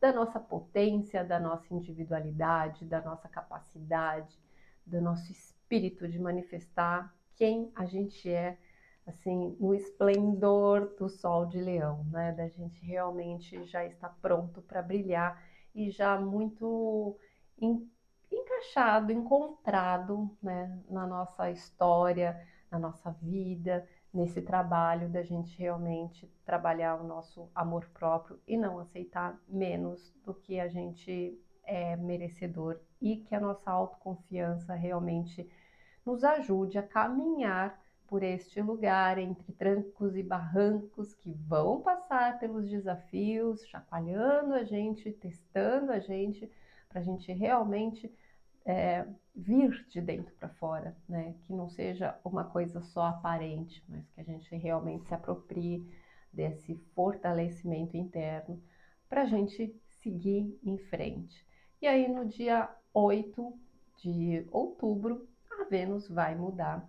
da 0.00 0.12
nossa 0.12 0.38
potência, 0.38 1.24
da 1.24 1.40
nossa 1.40 1.74
individualidade, 1.74 2.84
da 2.84 3.00
nossa 3.00 3.28
capacidade, 3.28 4.38
do 4.84 5.00
nosso 5.00 5.32
espírito 5.32 6.06
de 6.06 6.18
manifestar 6.18 7.12
quem 7.34 7.72
a 7.74 7.84
gente 7.84 8.30
é, 8.30 8.56
assim, 9.06 9.56
no 9.58 9.74
esplendor 9.74 10.94
do 10.96 11.08
sol 11.08 11.46
de 11.46 11.60
leão, 11.60 12.04
né? 12.10 12.32
Da 12.32 12.46
gente 12.48 12.84
realmente 12.84 13.64
já 13.64 13.84
está 13.84 14.08
pronto 14.08 14.62
para 14.62 14.82
brilhar 14.82 15.42
e 15.74 15.90
já 15.90 16.20
muito 16.20 17.18
encaixado, 18.30 19.12
encontrado 19.12 20.30
né, 20.42 20.78
na 20.88 21.06
nossa 21.06 21.50
história, 21.50 22.40
na 22.70 22.78
nossa 22.78 23.10
vida, 23.22 23.86
nesse 24.12 24.40
trabalho 24.40 25.08
da 25.08 25.22
gente 25.22 25.58
realmente 25.58 26.30
trabalhar 26.44 26.96
o 26.96 27.06
nosso 27.06 27.50
amor 27.54 27.86
próprio 27.92 28.40
e 28.46 28.56
não 28.56 28.78
aceitar 28.78 29.38
menos 29.48 30.14
do 30.24 30.32
que 30.32 30.58
a 30.58 30.68
gente 30.68 31.38
é 31.64 31.96
merecedor 31.96 32.80
e 33.00 33.16
que 33.16 33.34
a 33.34 33.40
nossa 33.40 33.70
autoconfiança 33.70 34.74
realmente 34.74 35.48
nos 36.04 36.24
ajude 36.24 36.78
a 36.78 36.82
caminhar 36.82 37.78
por 38.06 38.22
este 38.22 38.62
lugar 38.62 39.18
entre 39.18 39.52
trancos 39.52 40.16
e 40.16 40.22
barrancos 40.22 41.12
que 41.12 41.32
vão 41.32 41.80
passar 41.80 42.38
pelos 42.38 42.68
desafios, 42.70 43.66
chacoalhando 43.66 44.54
a 44.54 44.62
gente, 44.62 45.10
testando 45.10 45.90
a 45.90 45.98
gente, 45.98 46.48
para 46.88 47.00
a 47.00 47.04
gente 47.04 47.32
realmente 47.32 48.12
é, 48.64 49.06
vir 49.34 49.86
de 49.88 50.00
dentro 50.00 50.34
para 50.34 50.48
fora, 50.48 50.96
né? 51.08 51.36
Que 51.44 51.52
não 51.52 51.68
seja 51.68 52.18
uma 52.24 52.44
coisa 52.44 52.80
só 52.80 53.04
aparente, 53.04 53.84
mas 53.88 54.08
que 54.10 54.20
a 54.20 54.24
gente 54.24 54.54
realmente 54.56 55.06
se 55.06 55.14
aproprie 55.14 55.86
desse 56.32 56.74
fortalecimento 56.94 57.96
interno 57.96 58.60
para 59.08 59.22
a 59.22 59.26
gente 59.26 59.74
seguir 60.02 60.58
em 60.64 60.76
frente. 60.78 61.46
E 61.80 61.86
aí, 61.86 62.08
no 62.08 62.26
dia 62.26 62.68
8 62.92 63.58
de 63.98 64.46
outubro, 64.50 65.28
a 65.50 65.64
Vênus 65.64 66.08
vai 66.08 66.34
mudar 66.34 66.88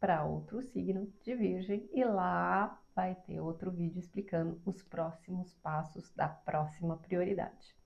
para 0.00 0.24
outro 0.24 0.62
signo 0.62 1.12
de 1.22 1.34
Virgem 1.34 1.88
e 1.92 2.04
lá 2.04 2.80
vai 2.94 3.14
ter 3.14 3.40
outro 3.40 3.70
vídeo 3.70 3.98
explicando 3.98 4.60
os 4.64 4.82
próximos 4.82 5.54
passos 5.54 6.10
da 6.14 6.28
próxima 6.28 6.96
prioridade. 6.96 7.77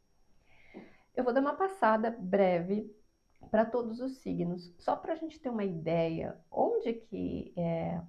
Eu 1.14 1.24
vou 1.24 1.32
dar 1.32 1.40
uma 1.40 1.54
passada 1.54 2.10
breve 2.10 2.90
para 3.50 3.66
todos 3.66 4.00
os 4.00 4.16
signos, 4.18 4.74
só 4.78 4.96
para 4.96 5.12
a 5.12 5.16
gente 5.16 5.38
ter 5.38 5.50
uma 5.50 5.64
ideia 5.64 6.38
onde 6.50 6.94
que 6.94 7.52
é, 7.54 8.00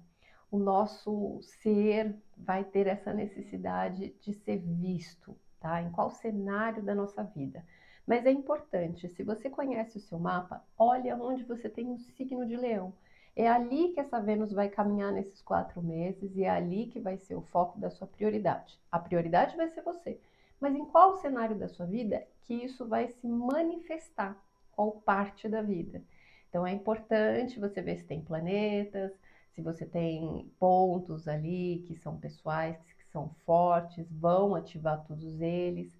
o 0.50 0.58
nosso 0.58 1.38
ser 1.42 2.16
vai 2.36 2.64
ter 2.64 2.86
essa 2.86 3.12
necessidade 3.12 4.14
de 4.20 4.32
ser 4.32 4.58
visto, 4.58 5.36
tá? 5.60 5.82
Em 5.82 5.90
qual 5.90 6.10
cenário 6.10 6.82
da 6.82 6.94
nossa 6.94 7.22
vida. 7.22 7.64
Mas 8.06 8.24
é 8.24 8.30
importante, 8.30 9.08
se 9.08 9.22
você 9.22 9.50
conhece 9.50 9.98
o 9.98 10.00
seu 10.00 10.18
mapa, 10.18 10.64
olha 10.78 11.16
onde 11.16 11.42
você 11.44 11.68
tem 11.68 11.86
um 11.86 11.98
signo 11.98 12.46
de 12.46 12.56
leão. 12.56 12.94
É 13.36 13.48
ali 13.48 13.88
que 13.92 14.00
essa 14.00 14.20
Vênus 14.20 14.52
vai 14.52 14.68
caminhar 14.68 15.12
nesses 15.12 15.42
quatro 15.42 15.82
meses 15.82 16.36
e 16.36 16.44
é 16.44 16.50
ali 16.50 16.86
que 16.86 17.00
vai 17.00 17.18
ser 17.18 17.34
o 17.34 17.42
foco 17.42 17.78
da 17.78 17.90
sua 17.90 18.06
prioridade. 18.06 18.80
A 18.90 18.98
prioridade 18.98 19.56
vai 19.56 19.68
ser 19.68 19.82
você. 19.82 20.20
Mas 20.60 20.74
em 20.74 20.84
qual 20.84 21.16
cenário 21.16 21.56
da 21.56 21.68
sua 21.68 21.86
vida 21.86 22.26
que 22.42 22.54
isso 22.54 22.86
vai 22.86 23.08
se 23.08 23.26
manifestar? 23.26 24.42
qual 24.74 24.92
parte 24.92 25.48
da 25.48 25.62
vida. 25.62 26.02
Então 26.48 26.66
é 26.66 26.72
importante 26.72 27.58
você 27.58 27.80
ver 27.80 27.96
se 27.96 28.04
tem 28.04 28.20
planetas, 28.20 29.12
se 29.52 29.62
você 29.62 29.86
tem 29.86 30.50
pontos 30.58 31.26
ali 31.28 31.84
que 31.86 31.96
são 31.96 32.18
pessoais, 32.18 32.76
que 32.82 33.04
são 33.06 33.30
fortes, 33.44 34.06
vão 34.10 34.54
ativar 34.54 35.04
todos 35.04 35.40
eles. 35.40 35.96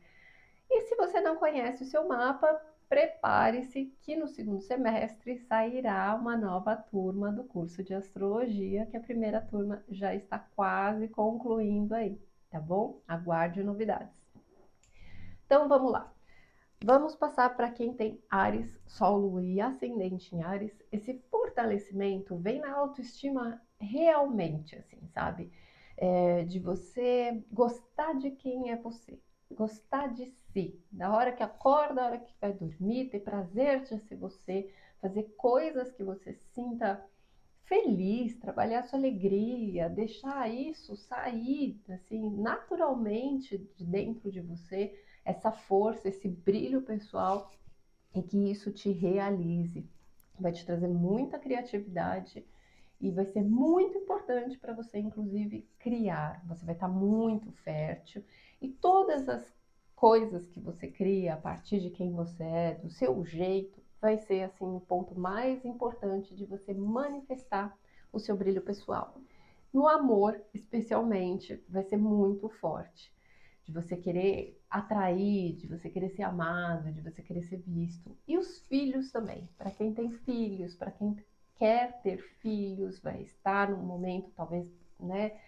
E 0.71 0.83
se 0.83 0.97
você 0.97 1.21
não 1.21 1.37
conhece 1.37 1.83
o 1.83 1.87
seu 1.87 2.07
mapa, 2.07 2.49
prepare-se 2.89 3.93
que 4.01 4.17
no 4.17 4.29
segundo 4.29 4.61
semestre 4.61 5.39
sairá 5.39 6.15
uma 6.15 6.37
nova 6.37 6.77
turma 6.77 7.33
do 7.33 7.45
curso 7.45 7.83
de 7.83 7.95
astrologia, 7.95 8.87
que 8.87 8.97
a 8.97 9.01
primeira 9.01 9.41
turma 9.41 9.83
já 9.89 10.15
está 10.15 10.39
quase 10.39 11.09
concluindo 11.09 11.95
aí, 11.95 12.21
tá 12.51 12.61
bom? 12.61 13.01
Aguarde 13.07 13.63
novidades. 13.63 14.24
Então 15.55 15.69
vamos 15.69 15.93
lá. 15.93 16.13
Vamos 16.85 17.15
passar 17.15 17.55
para 17.55 17.71
quem 17.71 17.95
tem 17.95 18.21
Ares, 18.29 18.77
Sol, 18.89 19.19
Lua 19.19 19.41
e 19.41 19.61
Ascendente 19.61 20.35
em 20.35 20.43
Ares. 20.43 20.73
Esse 20.91 21.15
fortalecimento 21.31 22.37
vem 22.37 22.59
na 22.59 22.75
autoestima 22.75 23.63
realmente, 23.79 24.75
assim, 24.75 25.07
sabe? 25.15 25.53
É, 25.97 26.43
de 26.43 26.59
você 26.59 27.41
gostar 27.53 28.15
de 28.15 28.33
quem 28.33 28.73
é 28.73 28.77
você, 28.77 29.17
gostar 29.49 30.13
de 30.13 30.27
si, 30.27 30.77
da 30.91 31.15
hora 31.15 31.31
que 31.31 31.45
acorda, 31.45 31.95
da 31.95 32.07
hora 32.07 32.19
que 32.19 32.35
vai 32.41 32.53
dormir, 32.53 33.11
ter 33.11 33.21
prazer 33.21 33.85
de 33.85 33.97
ser 34.01 34.17
você, 34.17 34.69
fazer 35.01 35.23
coisas 35.37 35.93
que 35.93 36.03
você 36.03 36.33
sinta 36.33 37.01
feliz, 37.63 38.35
trabalhar 38.41 38.83
sua 38.83 38.99
alegria, 38.99 39.89
deixar 39.89 40.53
isso 40.53 40.97
sair 40.97 41.81
assim 41.89 42.29
naturalmente 42.41 43.57
de 43.77 43.85
dentro 43.85 44.33
de 44.33 44.41
você 44.41 44.93
essa 45.25 45.51
força, 45.51 46.09
esse 46.09 46.29
brilho 46.29 46.83
pessoal 46.83 47.51
e 48.15 48.23
que 48.23 48.51
isso 48.51 48.71
te 48.71 48.91
realize. 48.91 49.89
Vai 50.39 50.53
te 50.53 50.65
trazer 50.65 50.89
muita 50.89 51.39
criatividade 51.39 52.45
e 53.01 53.11
vai 53.11 53.25
ser 53.25 53.43
muito 53.43 53.97
importante 53.99 54.59
para 54.59 54.75
você, 54.75 54.99
inclusive, 54.99 55.67
criar. 55.79 56.43
Você 56.47 56.65
vai 56.65 56.75
estar 56.75 56.89
tá 56.89 56.93
muito 56.93 57.51
fértil 57.53 58.23
e 58.61 58.69
todas 58.69 59.29
as 59.29 59.55
coisas 59.95 60.47
que 60.49 60.61
você 60.61 60.89
cria 60.89 61.35
a 61.35 61.37
partir 61.37 61.81
de 61.81 61.91
quem 61.91 62.13
você 62.13 62.43
é, 62.43 62.75
do 62.75 62.91
seu 62.91 63.25
jeito, 63.25 63.83
vai 64.01 64.19
ser 64.19 64.43
assim 64.43 64.77
o 64.77 64.81
ponto 64.81 65.19
mais 65.19 65.65
importante 65.65 66.35
de 66.35 66.45
você 66.45 66.75
manifestar 66.75 67.75
o 68.13 68.19
seu 68.19 68.37
brilho 68.37 68.61
pessoal. 68.61 69.15
No 69.73 69.89
amor, 69.89 70.41
especialmente, 70.53 71.63
vai 71.69 71.83
ser 71.83 71.97
muito 71.97 72.49
forte 72.49 73.15
de 73.65 73.73
você 73.73 73.97
querer 73.97 74.63
atrair, 74.69 75.57
de 75.57 75.67
você 75.67 75.89
querer 75.89 76.11
ser 76.11 76.23
amado, 76.23 76.93
de 76.93 77.01
você 77.01 77.23
querer 77.23 77.43
ser 77.43 77.63
visto. 77.67 78.17
E 78.29 78.37
os 78.37 78.59
filhos 78.67 79.11
também, 79.11 79.49
para 79.57 79.71
quem 79.71 79.95
tem 79.95 80.11
filhos, 80.11 80.75
para 80.75 80.91
quem 80.91 81.17
quer 81.57 82.01
ter 82.03 82.19
filhos, 82.41 83.01
vai 83.01 83.23
estar 83.23 83.71
num 83.71 83.83
momento 83.83 84.31
talvez, 84.37 84.71
né, 85.01 85.39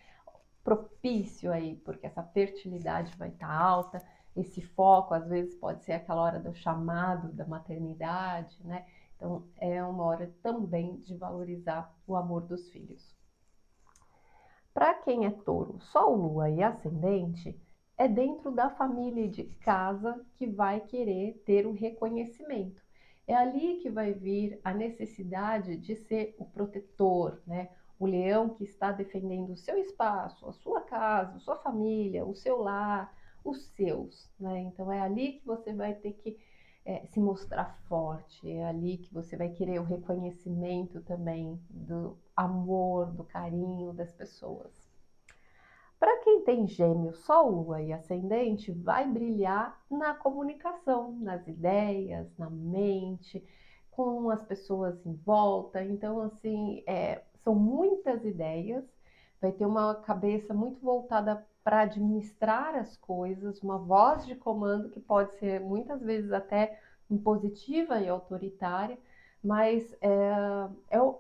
propício 0.65 1.53
aí, 1.53 1.77
porque 1.85 2.07
essa 2.07 2.23
fertilidade 2.23 3.17
vai 3.17 3.29
estar 3.29 3.51
alta, 3.51 4.03
esse 4.35 4.61
foco 4.61 5.15
às 5.15 5.29
vezes 5.29 5.55
pode 5.55 5.85
ser 5.85 5.93
aquela 5.93 6.23
hora 6.23 6.41
do 6.41 6.55
chamado 6.55 7.33
da 7.33 7.47
maternidade, 7.47 8.59
né? 8.65 8.85
Então 9.15 9.47
é 9.57 9.83
uma 9.83 10.05
hora 10.05 10.35
também 10.43 10.97
de 11.01 11.17
valorizar 11.17 11.95
o 12.07 12.17
amor 12.17 12.43
dos 12.43 12.69
filhos. 12.71 13.17
Para 14.75 14.93
quem 14.93 15.25
é 15.25 15.31
touro, 15.31 15.81
sol, 15.81 16.15
lua 16.17 16.51
e 16.51 16.63
ascendente, 16.63 17.59
é 17.99 18.07
dentro 18.07 18.51
da 18.51 18.69
família 18.71 19.29
de 19.29 19.45
casa 19.45 20.25
que 20.35 20.47
vai 20.47 20.81
querer 20.81 21.43
ter 21.47 21.67
o 21.67 21.73
reconhecimento. 21.73 22.83
É 23.27 23.35
ali 23.35 23.79
que 23.79 23.91
vai 23.91 24.13
vir 24.13 24.61
a 24.63 24.73
necessidade 24.73 25.77
de 25.77 25.97
ser 25.97 26.37
o 26.39 26.45
protetor, 26.45 27.41
né? 27.47 27.71
O 27.99 28.07
leão 28.07 28.51
que 28.51 28.65
está 28.65 28.93
defendendo 28.93 29.51
o 29.51 29.57
seu 29.57 29.79
espaço, 29.79 30.47
a 30.47 30.53
sua 30.53 30.83
casa, 30.83 31.37
a 31.37 31.41
sua 31.41 31.57
família, 31.57 32.25
o 32.25 32.35
seu 32.35 32.59
lar, 32.59 33.13
os 33.43 33.65
seus, 33.75 34.31
né? 34.39 34.61
Então 34.61 34.93
é 34.93 35.01
ali 35.01 35.33
que 35.35 35.47
você 35.47 35.73
vai 35.73 35.95
ter 35.95 36.13
que 36.13 36.39
é, 36.85 37.05
se 37.07 37.19
mostrar 37.19 37.77
forte, 37.89 38.49
é 38.49 38.65
ali 38.65 38.99
que 38.99 39.13
você 39.13 39.37
vai 39.37 39.49
querer 39.49 39.81
o 39.81 39.85
reconhecimento 39.85 41.01
também 41.01 41.61
do 41.69 42.17
amor, 42.37 43.11
do 43.13 43.25
carinho 43.25 43.93
das 43.93 44.13
pessoas. 44.13 44.86
Para 46.07 46.19
quem 46.19 46.43
tem 46.43 46.69
gêmeo, 46.69 47.13
sol, 47.13 47.51
lua 47.51 47.83
e 47.83 47.93
ascendente, 47.93 48.71
vai 48.71 49.09
brilhar 49.09 49.77
na 49.91 50.15
comunicação, 50.15 51.11
nas 51.19 51.49
ideias, 51.49 52.29
na 52.39 52.49
mente, 52.49 53.45
com 53.91 54.31
as 54.31 54.41
pessoas 54.41 55.05
em 55.05 55.15
volta. 55.15 55.83
Então, 55.83 56.23
assim, 56.23 56.85
é, 56.87 57.23
são 57.43 57.57
muitas 57.57 58.25
ideias, 58.25 58.85
vai 59.41 59.51
ter 59.51 59.67
uma 59.67 59.97
cabeça 59.97 60.55
muito 60.55 60.79
voltada 60.81 61.45
para 61.65 61.81
administrar 61.81 62.77
as 62.77 62.97
coisas, 62.97 63.61
uma 63.61 63.77
voz 63.77 64.25
de 64.25 64.37
comando 64.37 64.91
que 64.91 65.01
pode 65.01 65.35
ser 65.41 65.61
muitas 65.61 66.01
vezes 66.01 66.31
até 66.31 66.79
impositiva 67.11 68.01
e 68.01 68.09
autoritária, 68.09 68.97
mas 69.43 69.93
é, 70.01 70.09
é 70.89 71.15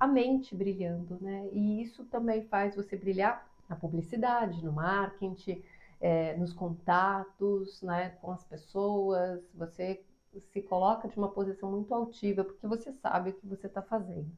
a 0.00 0.06
mente 0.08 0.52
brilhando, 0.52 1.16
né? 1.20 1.48
E 1.52 1.80
isso 1.80 2.04
também 2.06 2.42
faz 2.48 2.74
você 2.74 2.96
brilhar 2.96 3.51
na 3.72 3.76
publicidade, 3.76 4.62
no 4.62 4.72
marketing, 4.72 5.64
é, 6.00 6.36
nos 6.36 6.52
contatos, 6.52 7.80
né, 7.82 8.10
com 8.20 8.30
as 8.30 8.44
pessoas. 8.44 9.42
Você 9.54 10.04
se 10.52 10.62
coloca 10.62 11.08
de 11.08 11.16
uma 11.16 11.30
posição 11.30 11.70
muito 11.70 11.94
altiva 11.94 12.44
porque 12.44 12.66
você 12.66 12.92
sabe 12.92 13.30
o 13.30 13.34
que 13.34 13.46
você 13.46 13.66
está 13.66 13.82
fazendo. 13.82 14.30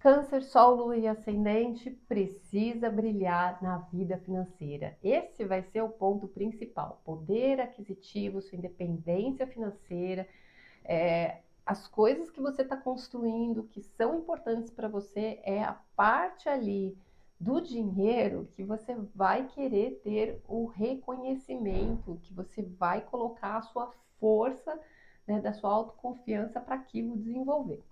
Câncer, 0.00 0.42
Sol, 0.42 0.76
Lua 0.76 0.96
e 0.96 1.06
Ascendente 1.06 1.90
precisa 2.08 2.88
brilhar 2.88 3.62
na 3.62 3.78
vida 3.92 4.16
financeira. 4.18 4.96
Esse 5.02 5.44
vai 5.44 5.62
ser 5.62 5.82
o 5.82 5.90
ponto 5.90 6.26
principal: 6.26 7.02
poder 7.04 7.60
aquisitivo, 7.60 8.40
sua 8.40 8.56
independência 8.56 9.46
financeira, 9.46 10.26
é, 10.84 11.42
as 11.66 11.86
coisas 11.86 12.30
que 12.30 12.40
você 12.40 12.62
está 12.62 12.78
construindo 12.78 13.64
que 13.64 13.82
são 13.82 14.16
importantes 14.16 14.70
para 14.70 14.88
você 14.88 15.38
é 15.44 15.62
a 15.62 15.78
parte 15.94 16.48
ali 16.48 16.96
do 17.40 17.58
dinheiro 17.58 18.46
que 18.54 18.62
você 18.62 18.94
vai 19.14 19.46
querer 19.46 20.02
ter 20.04 20.42
o 20.46 20.66
reconhecimento, 20.66 22.20
que 22.22 22.34
você 22.34 22.62
vai 22.62 23.00
colocar 23.00 23.56
a 23.56 23.62
sua 23.62 23.90
força 24.20 24.78
né, 25.26 25.40
da 25.40 25.54
sua 25.54 25.70
autoconfiança 25.70 26.60
para 26.60 26.74
aquilo 26.74 27.16
desenvolver. 27.16 27.82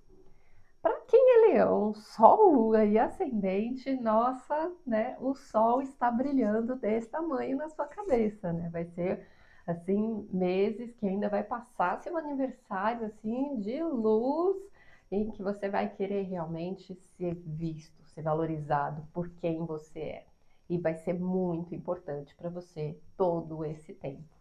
Para 0.82 1.00
quem 1.08 1.20
é 1.20 1.52
leão, 1.52 1.94
sol, 1.94 2.52
lua 2.52 2.84
e 2.84 2.98
ascendente, 2.98 3.94
nossa, 3.96 4.70
né, 4.86 5.16
o 5.18 5.34
sol 5.34 5.80
está 5.80 6.10
brilhando 6.10 6.76
desse 6.76 7.08
tamanho 7.08 7.56
na 7.56 7.68
sua 7.70 7.86
cabeça, 7.86 8.52
né? 8.52 8.68
Vai 8.70 8.84
ser 8.84 9.26
assim 9.66 10.28
meses 10.32 10.94
que 10.94 11.06
ainda 11.06 11.28
vai 11.28 11.42
passar 11.42 12.00
seu 12.00 12.16
aniversário 12.16 13.06
assim 13.06 13.58
de 13.58 13.82
luz 13.82 14.56
em 15.10 15.30
que 15.30 15.42
você 15.42 15.68
vai 15.68 15.88
querer 15.88 16.22
realmente 16.22 16.94
ser 17.16 17.34
visto, 17.34 18.04
ser 18.06 18.22
valorizado 18.22 19.06
por 19.12 19.28
quem 19.30 19.64
você 19.64 20.00
é. 20.00 20.26
E 20.68 20.76
vai 20.76 20.94
ser 20.94 21.14
muito 21.14 21.74
importante 21.74 22.34
para 22.36 22.50
você 22.50 22.98
todo 23.16 23.64
esse 23.64 23.94
tempo. 23.94 24.38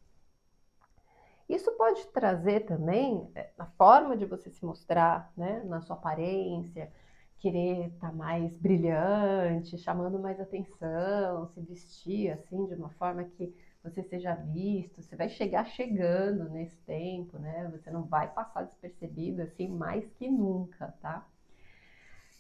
Isso 1.48 1.72
pode 1.78 2.06
trazer 2.08 2.66
também 2.66 3.32
é, 3.34 3.52
a 3.58 3.66
forma 3.66 4.18
de 4.18 4.26
você 4.26 4.50
se 4.50 4.66
mostrar, 4.66 5.32
né, 5.38 5.64
na 5.64 5.80
sua 5.80 5.96
aparência, 5.96 6.92
querer 7.40 7.88
estar 7.88 8.10
tá 8.10 8.14
mais 8.14 8.54
brilhante, 8.58 9.78
chamando 9.78 10.20
mais 10.20 10.40
atenção, 10.40 11.48
se 11.48 11.62
vestir 11.62 12.32
assim 12.32 12.66
de 12.66 12.76
uma 12.76 12.90
forma 12.90 13.24
que 13.24 13.56
você 13.84 14.04
seja 14.04 14.34
visto, 14.36 15.02
você 15.02 15.16
vai 15.16 15.30
chegar 15.30 15.66
chegando 15.66 16.50
nesse 16.50 16.76
tempo, 16.86 17.38
né? 17.40 17.70
Você 17.72 17.90
não 17.90 18.04
vai 18.04 18.32
passar 18.34 18.64
despercebido 18.64 19.42
assim 19.42 19.68
mais 19.68 20.10
que 20.14 20.30
nunca, 20.30 20.94
tá? 21.02 21.26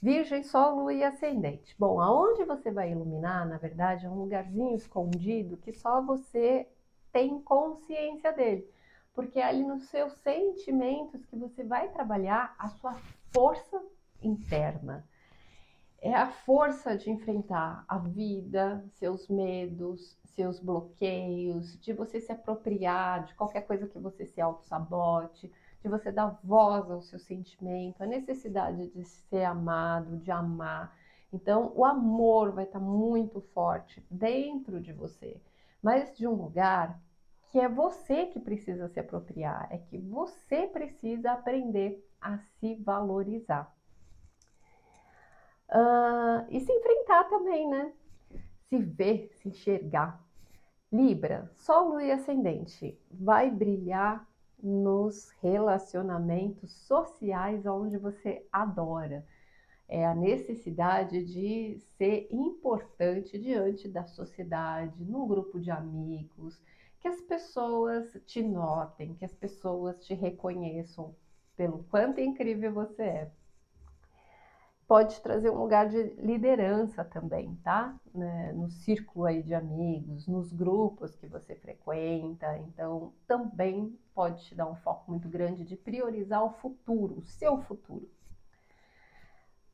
Virgem, 0.01 0.43
Sol, 0.43 0.75
Lua 0.75 0.93
e 0.93 1.03
Ascendente. 1.03 1.75
Bom, 1.79 1.99
aonde 1.99 2.43
você 2.43 2.71
vai 2.71 2.91
iluminar, 2.91 3.47
na 3.47 3.57
verdade, 3.57 4.05
é 4.05 4.09
um 4.09 4.15
lugarzinho 4.15 4.75
escondido 4.75 5.57
que 5.57 5.73
só 5.73 6.01
você 6.01 6.67
tem 7.11 7.39
consciência 7.41 8.31
dele 8.31 8.67
porque 9.17 9.39
é 9.39 9.45
ali 9.45 9.63
nos 9.63 9.85
seus 9.85 10.13
sentimentos 10.19 11.25
que 11.25 11.35
você 11.35 11.63
vai 11.63 11.89
trabalhar 11.89 12.53
a 12.59 12.67
sua 12.67 12.93
força 13.33 13.83
interna. 14.21 15.03
É 15.99 16.13
a 16.13 16.27
força 16.27 16.95
de 16.95 17.09
enfrentar 17.09 17.83
a 17.87 17.97
vida, 17.97 18.85
seus 18.99 19.27
medos, 19.27 20.15
seus 20.37 20.59
bloqueios, 20.59 21.79
de 21.81 21.91
você 21.91 22.21
se 22.21 22.31
apropriar 22.31 23.25
de 23.25 23.33
qualquer 23.33 23.61
coisa 23.61 23.87
que 23.87 23.97
você 23.97 24.23
se 24.23 24.39
auto-sabote, 24.39 25.51
de 25.81 25.89
você 25.89 26.11
dar 26.11 26.39
voz 26.43 26.91
ao 26.91 27.01
seu 27.01 27.17
sentimento, 27.17 28.03
a 28.03 28.05
necessidade 28.05 28.87
de 28.91 29.03
ser 29.03 29.45
amado, 29.45 30.17
de 30.17 30.29
amar. 30.29 30.95
Então, 31.33 31.73
o 31.75 31.83
amor 31.83 32.51
vai 32.51 32.65
estar 32.65 32.79
muito 32.79 33.41
forte 33.41 34.05
dentro 34.11 34.79
de 34.79 34.93
você, 34.93 35.41
mas 35.81 36.15
de 36.15 36.27
um 36.27 36.33
lugar 36.33 37.01
que 37.49 37.59
é 37.59 37.67
você 37.67 38.27
que 38.27 38.39
precisa 38.39 38.87
se 38.89 38.99
apropriar, 38.99 39.67
é 39.71 39.79
que 39.79 39.97
você 39.97 40.67
precisa 40.67 41.31
aprender 41.31 42.07
a 42.21 42.37
se 42.37 42.75
valorizar. 42.75 43.75
Uh, 45.69 46.45
e 46.49 46.59
se 46.59 46.71
enfrentar 46.71 47.23
também, 47.23 47.67
né? 47.67 47.91
Se 48.69 48.77
ver, 48.77 49.31
se 49.33 49.49
enxergar. 49.49 50.26
Libra, 50.91 51.51
Sol 51.53 51.99
e 51.99 52.11
Ascendente, 52.11 52.97
vai 53.11 53.51
brilhar 53.51 54.25
nos 54.63 55.29
relacionamentos 55.41 56.71
sociais 56.71 57.65
onde 57.65 57.97
você 57.97 58.47
adora. 58.49 59.25
É 59.85 60.05
a 60.05 60.15
necessidade 60.15 61.25
de 61.25 61.77
ser 61.97 62.29
importante 62.31 63.37
diante 63.37 63.89
da 63.89 64.05
sociedade, 64.05 65.03
num 65.03 65.27
grupo 65.27 65.59
de 65.59 65.71
amigos, 65.71 66.57
que 67.01 67.07
as 67.09 67.19
pessoas 67.19 68.17
te 68.25 68.41
notem, 68.41 69.13
que 69.13 69.25
as 69.25 69.33
pessoas 69.33 69.99
te 70.05 70.13
reconheçam 70.13 71.13
pelo 71.57 71.83
quanto 71.89 72.21
incrível 72.21 72.73
você 72.73 73.03
é. 73.03 73.31
Pode 74.87 75.19
trazer 75.19 75.49
um 75.49 75.59
lugar 75.59 75.89
de 75.89 76.01
liderança 76.17 77.03
também, 77.03 77.55
tá? 77.63 77.93
Né? 78.13 78.53
No 78.53 78.69
círculo 78.69 79.25
aí 79.25 79.43
de 79.43 79.53
amigos, 79.53 80.27
nos 80.27 80.53
grupos 80.53 81.13
que 81.15 81.27
você 81.27 81.55
frequenta. 81.55 82.57
Então, 82.59 83.13
também 83.27 83.99
pode 84.15 84.45
te 84.45 84.55
dar 84.55 84.65
um 84.65 84.75
foco 84.75 85.11
muito 85.11 85.27
grande 85.27 85.65
de 85.65 85.75
priorizar 85.75 86.41
o 86.43 86.51
futuro, 86.51 87.17
o 87.17 87.25
seu 87.25 87.59
futuro. 87.63 88.09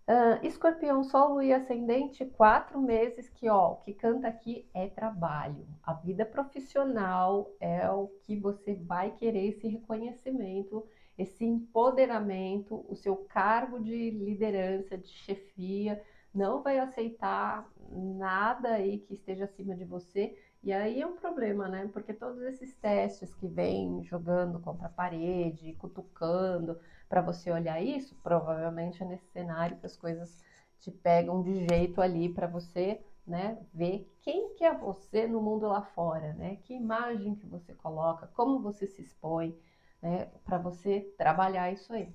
Uh, 0.06 0.46
escorpião, 0.46 1.02
Sol 1.02 1.42
e 1.42 1.54
Ascendente, 1.54 2.26
quatro 2.26 2.82
meses 2.82 3.30
que, 3.30 3.48
ó, 3.48 3.72
o 3.72 3.76
que 3.78 3.94
canta 3.94 4.28
aqui 4.28 4.68
é 4.74 4.88
trabalho. 4.90 5.66
A 5.82 5.94
vida 5.94 6.26
profissional 6.26 7.50
é 7.58 7.90
o 7.90 8.10
que 8.26 8.36
você 8.36 8.74
vai 8.74 9.12
querer 9.12 9.48
esse 9.48 9.66
reconhecimento, 9.66 10.86
esse 11.18 11.46
empoderamento, 11.46 12.86
o 12.90 12.96
seu 12.96 13.16
cargo 13.16 13.80
de 13.80 14.12
liderança, 14.12 14.98
de 14.98 15.08
chefia, 15.08 16.02
não 16.34 16.62
vai 16.64 16.80
aceitar 16.80 17.70
nada 17.92 18.70
aí 18.70 19.00
que 19.00 19.14
esteja 19.14 19.46
acima 19.46 19.76
de 19.76 19.86
você. 19.86 20.36
E 20.64 20.72
aí 20.72 21.02
é 21.02 21.06
um 21.06 21.16
problema, 21.16 21.68
né? 21.68 21.90
Porque 21.92 22.14
todos 22.14 22.42
esses 22.42 22.74
testes 22.76 23.34
que 23.36 23.48
vêm 23.48 24.02
jogando 24.04 24.60
contra 24.60 24.88
a 24.88 24.90
parede, 24.90 25.74
cutucando, 25.74 26.80
para 27.08 27.22
você 27.22 27.52
olhar 27.52 27.84
isso, 27.84 28.16
provavelmente 28.24 29.04
é 29.04 29.06
nesse 29.06 29.28
cenário 29.28 29.78
que 29.78 29.86
as 29.86 29.96
coisas 29.96 30.42
te 30.80 30.90
pegam 30.90 31.42
de 31.44 31.68
jeito 31.68 32.02
ali 32.02 32.28
para 32.28 32.48
você, 32.48 33.00
né, 33.26 33.58
ver 33.74 34.12
quem 34.22 34.54
que 34.56 34.66
é 34.66 34.74
você 34.78 35.26
no 35.28 35.42
mundo 35.42 35.68
lá 35.68 35.82
fora, 35.82 36.34
né? 36.34 36.58
Que 36.64 36.74
imagem 36.74 37.36
que 37.36 37.46
você 37.46 37.74
coloca, 37.74 38.28
como 38.34 38.60
você 38.60 38.88
se 38.88 39.02
expõe, 39.02 39.56
né, 40.04 40.28
para 40.44 40.58
você 40.58 41.00
trabalhar 41.18 41.72
isso 41.72 41.94
aí. 41.94 42.14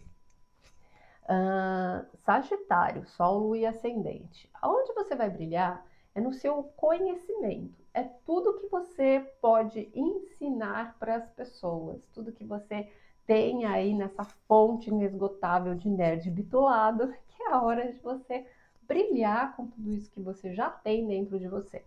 Uh, 1.24 2.06
Sagitário, 2.18 3.06
Sol, 3.08 3.38
Lua 3.38 3.58
e 3.58 3.66
Ascendente. 3.66 4.48
Aonde 4.60 4.92
você 4.92 5.16
vai 5.16 5.30
brilhar 5.30 5.84
é 6.14 6.20
no 6.20 6.32
seu 6.32 6.62
conhecimento. 6.76 7.82
É 7.94 8.02
tudo 8.02 8.58
que 8.60 8.66
você 8.68 9.26
pode 9.40 9.90
ensinar 9.94 10.96
para 10.98 11.16
as 11.16 11.30
pessoas, 11.30 12.02
tudo 12.12 12.32
que 12.32 12.44
você 12.44 12.90
tem 13.26 13.64
aí 13.64 13.94
nessa 13.94 14.24
fonte 14.46 14.90
inesgotável 14.90 15.74
de 15.74 15.88
nerd 15.88 16.30
bitulado, 16.30 17.08
que 17.28 17.42
é 17.42 17.52
a 17.52 17.62
hora 17.62 17.90
de 17.90 17.98
você 18.00 18.46
brilhar 18.82 19.56
com 19.56 19.66
tudo 19.66 19.92
isso 19.92 20.10
que 20.10 20.20
você 20.20 20.54
já 20.54 20.70
tem 20.70 21.06
dentro 21.06 21.38
de 21.38 21.48
você. 21.48 21.82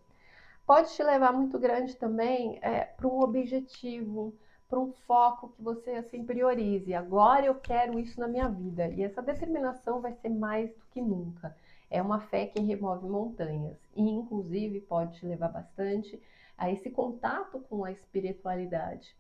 Pode 0.66 0.94
te 0.94 1.04
levar 1.04 1.34
muito 1.34 1.60
grande 1.60 1.96
também 1.96 2.60
é, 2.62 2.86
para 2.86 3.08
um 3.08 3.22
objetivo, 3.22 4.34
para 4.72 4.80
um 4.80 4.94
foco 5.06 5.50
que 5.50 5.62
você 5.62 5.92
assim 5.92 6.24
priorize. 6.24 6.94
Agora 6.94 7.46
eu 7.46 7.56
quero 7.56 8.00
isso 8.00 8.18
na 8.18 8.28
minha 8.30 8.48
vida. 8.48 8.88
E 8.88 9.04
essa 9.04 9.22
determinação 9.22 10.00
vai 10.00 10.14
ser 10.14 10.30
mais 10.30 10.74
do 10.74 10.86
que 10.92 11.02
nunca. 11.02 11.54
É 11.90 12.02
uma 12.02 12.22
fé 12.22 12.46
que 12.46 12.62
remove 12.62 13.06
montanhas 13.06 13.78
e 13.94 14.02
inclusive 14.02 14.80
pode 14.80 15.20
te 15.20 15.26
levar 15.26 15.50
bastante 15.50 16.18
a 16.58 16.72
esse 16.72 16.90
contato 16.90 17.60
com 17.70 17.84
a 17.84 17.92
espiritualidade. 17.92 19.14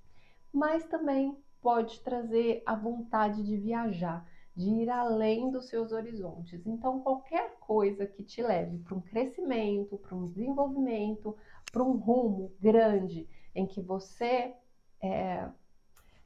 Mas 0.54 0.86
também 0.86 1.38
pode 1.62 2.00
trazer 2.00 2.64
a 2.66 2.74
vontade 2.74 3.44
de 3.44 3.58
viajar, 3.58 4.26
de 4.56 4.70
ir 4.70 4.90
além 4.90 5.52
dos 5.52 5.68
seus 5.68 5.92
horizontes. 5.92 6.66
Então, 6.66 7.02
qualquer 7.02 7.58
coisa 7.60 8.06
que 8.06 8.24
te 8.24 8.42
leve 8.42 8.78
para 8.80 8.96
um 8.96 9.02
crescimento, 9.02 9.98
para 9.98 10.16
um 10.16 10.28
desenvolvimento, 10.30 11.36
para 11.74 11.84
um 11.84 11.98
rumo 11.98 12.54
grande 12.58 13.28
em 13.54 13.66
que 13.68 13.82
você 13.82 14.56
é, 15.02 15.50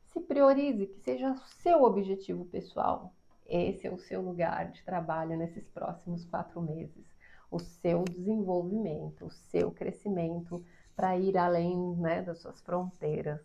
se 0.07 0.19
priorize, 0.21 0.87
que 0.87 0.99
seja 0.99 1.31
o 1.31 1.37
seu 1.61 1.83
objetivo 1.83 2.45
pessoal. 2.45 3.13
Esse 3.45 3.85
é 3.87 3.91
o 3.91 3.99
seu 3.99 4.21
lugar 4.21 4.71
de 4.71 4.83
trabalho 4.83 5.37
nesses 5.37 5.67
próximos 5.69 6.25
quatro 6.25 6.61
meses. 6.61 7.05
O 7.51 7.59
seu 7.59 8.03
desenvolvimento, 8.03 9.25
o 9.25 9.31
seu 9.31 9.71
crescimento 9.71 10.65
para 10.95 11.17
ir 11.17 11.37
além 11.37 11.95
né, 11.97 12.21
das 12.21 12.39
suas 12.39 12.59
fronteiras. 12.61 13.41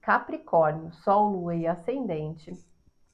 Capricórnio, 0.00 0.92
Sol, 0.92 1.30
Lua 1.30 1.54
e 1.54 1.66
Ascendente, 1.66 2.52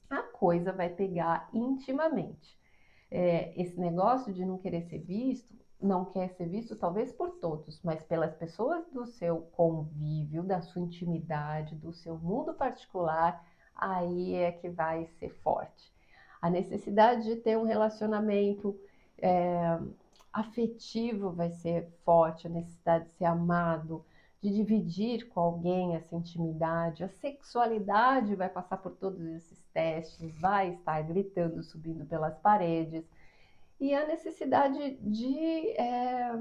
a 0.09 0.21
coisa 0.21 0.71
vai 0.71 0.89
pegar 0.89 1.49
intimamente. 1.53 2.57
É, 3.09 3.59
esse 3.59 3.79
negócio 3.79 4.33
de 4.33 4.45
não 4.45 4.57
querer 4.57 4.83
ser 4.83 4.99
visto, 4.99 5.53
não 5.81 6.05
quer 6.05 6.29
ser 6.29 6.47
visto 6.47 6.75
talvez 6.75 7.11
por 7.11 7.31
todos, 7.39 7.79
mas 7.83 8.03
pelas 8.03 8.33
pessoas 8.35 8.85
do 8.91 9.05
seu 9.05 9.41
convívio, 9.55 10.43
da 10.43 10.61
sua 10.61 10.81
intimidade, 10.81 11.75
do 11.75 11.93
seu 11.93 12.17
mundo 12.17 12.53
particular, 12.53 13.45
aí 13.75 14.35
é 14.35 14.51
que 14.51 14.69
vai 14.69 15.05
ser 15.19 15.29
forte. 15.41 15.93
A 16.41 16.49
necessidade 16.49 17.23
de 17.23 17.35
ter 17.35 17.57
um 17.57 17.63
relacionamento 17.63 18.79
é, 19.19 19.79
afetivo 20.33 21.31
vai 21.31 21.51
ser 21.51 21.87
forte, 22.03 22.47
a 22.47 22.49
necessidade 22.49 23.05
de 23.05 23.11
ser 23.11 23.25
amado, 23.25 24.03
de 24.41 24.53
dividir 24.53 25.27
com 25.29 25.39
alguém 25.39 25.95
essa 25.95 26.15
intimidade. 26.15 27.03
A 27.03 27.09
sexualidade 27.09 28.35
vai 28.35 28.49
passar 28.49 28.77
por 28.77 28.91
todos 28.93 29.19
esses 29.25 29.63
testes, 29.73 30.31
vai 30.39 30.73
estar 30.73 31.01
gritando, 31.01 31.63
subindo 31.63 32.05
pelas 32.05 32.37
paredes. 32.39 33.03
E 33.79 33.93
a 33.93 34.07
necessidade 34.07 34.97
de, 34.97 35.69
é, 35.71 36.35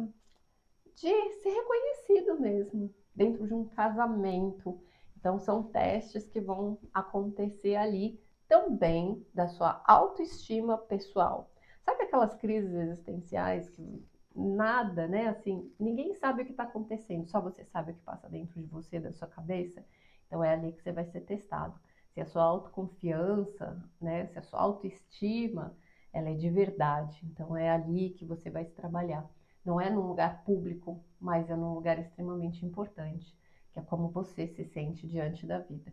de 0.94 1.32
ser 1.42 1.50
reconhecido 1.50 2.40
mesmo 2.40 2.94
dentro 3.14 3.46
de 3.46 3.54
um 3.54 3.66
casamento. 3.66 4.80
Então, 5.18 5.38
são 5.38 5.62
testes 5.62 6.26
que 6.28 6.40
vão 6.40 6.78
acontecer 6.94 7.76
ali 7.76 8.20
também 8.48 9.24
da 9.34 9.48
sua 9.48 9.82
autoestima 9.86 10.78
pessoal. 10.78 11.50
Sabe 11.84 12.04
aquelas 12.04 12.34
crises 12.34 12.72
existenciais 12.72 13.68
que 13.70 14.04
nada, 14.34 15.08
né? 15.08 15.28
Assim, 15.28 15.72
ninguém 15.80 16.14
sabe 16.14 16.42
o 16.42 16.44
que 16.44 16.50
está 16.50 16.64
acontecendo, 16.64 17.26
só 17.26 17.40
você 17.40 17.64
sabe 17.64 17.92
o 17.92 17.94
que 17.94 18.02
passa 18.02 18.28
dentro 18.28 18.60
de 18.60 18.66
você, 18.66 19.00
da 19.00 19.12
sua 19.12 19.26
cabeça. 19.26 19.84
Então 20.26 20.44
é 20.44 20.52
ali 20.52 20.72
que 20.72 20.82
você 20.82 20.92
vai 20.92 21.06
ser 21.06 21.20
testado. 21.22 21.78
Se 22.12 22.20
a 22.20 22.26
sua 22.26 22.42
autoconfiança, 22.42 23.82
né? 24.00 24.26
Se 24.26 24.38
a 24.38 24.42
sua 24.42 24.60
autoestima, 24.60 25.76
ela 26.16 26.30
é 26.30 26.34
de 26.34 26.48
verdade. 26.50 27.20
Então 27.24 27.56
é 27.56 27.70
ali 27.70 28.10
que 28.10 28.24
você 28.24 28.50
vai 28.50 28.64
se 28.64 28.72
trabalhar. 28.72 29.28
Não 29.64 29.80
é 29.80 29.90
num 29.90 30.06
lugar 30.06 30.44
público, 30.44 31.02
mas 31.20 31.48
é 31.50 31.56
num 31.56 31.74
lugar 31.74 31.98
extremamente 31.98 32.64
importante, 32.64 33.36
que 33.72 33.78
é 33.78 33.82
como 33.82 34.08
você 34.08 34.46
se 34.48 34.64
sente 34.64 35.06
diante 35.06 35.46
da 35.46 35.58
vida. 35.58 35.92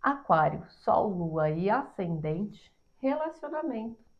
Aquário, 0.00 0.64
Sol, 0.70 1.08
Lua 1.08 1.50
e 1.50 1.68
Ascendente, 1.68 2.72
relacionamento 2.98 4.10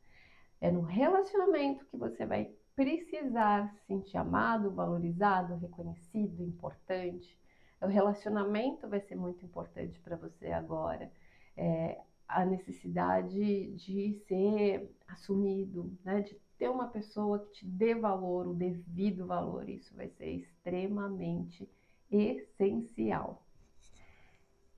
é 0.60 0.70
no 0.70 0.82
relacionamento 0.82 1.86
que 1.86 1.96
você 1.96 2.26
vai 2.26 2.50
precisar 2.76 3.68
se 3.70 3.86
sentir 3.86 4.18
amado, 4.18 4.70
valorizado, 4.70 5.56
reconhecido, 5.56 6.42
importante. 6.42 7.36
O 7.80 7.86
relacionamento 7.86 8.86
vai 8.86 9.00
ser 9.00 9.16
muito 9.16 9.44
importante 9.44 9.98
para 10.00 10.16
você 10.16 10.48
agora. 10.48 11.10
É, 11.56 11.98
a 12.30 12.44
necessidade 12.44 13.74
de 13.76 14.14
ser 14.26 14.94
assumido, 15.08 15.92
né? 16.04 16.22
de 16.22 16.38
ter 16.58 16.68
uma 16.68 16.88
pessoa 16.88 17.38
que 17.38 17.52
te 17.52 17.66
dê 17.66 17.94
valor, 17.94 18.46
o 18.46 18.54
devido 18.54 19.26
valor. 19.26 19.68
Isso 19.68 19.94
vai 19.96 20.08
ser 20.10 20.30
extremamente 20.30 21.68
essencial. 22.10 23.42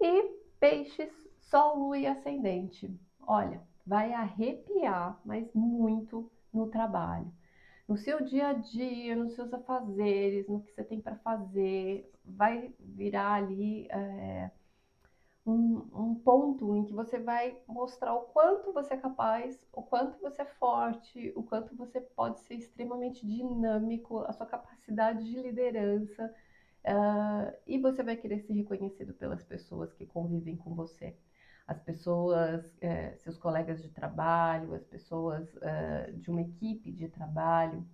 E 0.00 0.30
peixes, 0.58 1.12
sol, 1.40 1.78
lua 1.78 1.98
e 1.98 2.06
ascendente. 2.06 2.94
Olha, 3.20 3.62
vai 3.86 4.12
arrepiar, 4.12 5.20
mas 5.24 5.52
muito 5.54 6.30
no 6.52 6.68
trabalho. 6.68 7.32
No 7.88 7.96
seu 7.96 8.24
dia 8.24 8.48
a 8.48 8.52
dia, 8.52 9.16
nos 9.16 9.34
seus 9.34 9.52
afazeres, 9.52 10.48
no 10.48 10.62
que 10.62 10.72
você 10.72 10.84
tem 10.84 11.00
para 11.00 11.16
fazer, 11.16 12.10
vai 12.24 12.72
virar 12.78 13.34
ali 13.34 13.86
é, 13.90 14.50
um, 15.44 15.78
um 15.92 16.14
ponto 16.14 16.74
em 16.76 16.84
que 16.84 16.92
você 16.94 17.18
vai 17.18 17.56
mostrar 17.66 18.14
o 18.14 18.22
quanto 18.22 18.72
você 18.72 18.94
é 18.94 18.96
capaz, 18.96 19.58
o 19.72 19.82
quanto 19.82 20.20
você 20.20 20.42
é 20.42 20.46
forte, 20.46 21.32
o 21.36 21.42
quanto 21.42 21.74
você 21.76 22.00
pode 22.00 22.40
ser 22.40 22.54
extremamente 22.54 23.26
dinâmico, 23.26 24.20
a 24.20 24.32
sua 24.32 24.46
capacidade 24.46 25.24
de 25.24 25.40
liderança, 25.40 26.32
uh, 26.86 27.52
e 27.66 27.78
você 27.78 28.02
vai 28.02 28.16
querer 28.16 28.40
ser 28.40 28.52
reconhecido 28.54 29.14
pelas 29.14 29.42
pessoas 29.42 29.92
que 29.92 30.06
convivem 30.06 30.56
com 30.56 30.74
você 30.74 31.14
as 31.66 31.80
pessoas, 31.80 32.76
é, 32.80 33.14
seus 33.16 33.38
colegas 33.38 33.80
de 33.80 33.88
trabalho, 33.88 34.74
as 34.74 34.84
pessoas 34.84 35.54
é, 35.62 36.10
de 36.12 36.30
uma 36.30 36.40
equipe 36.42 36.90
de 36.92 37.08
trabalho. 37.08 37.86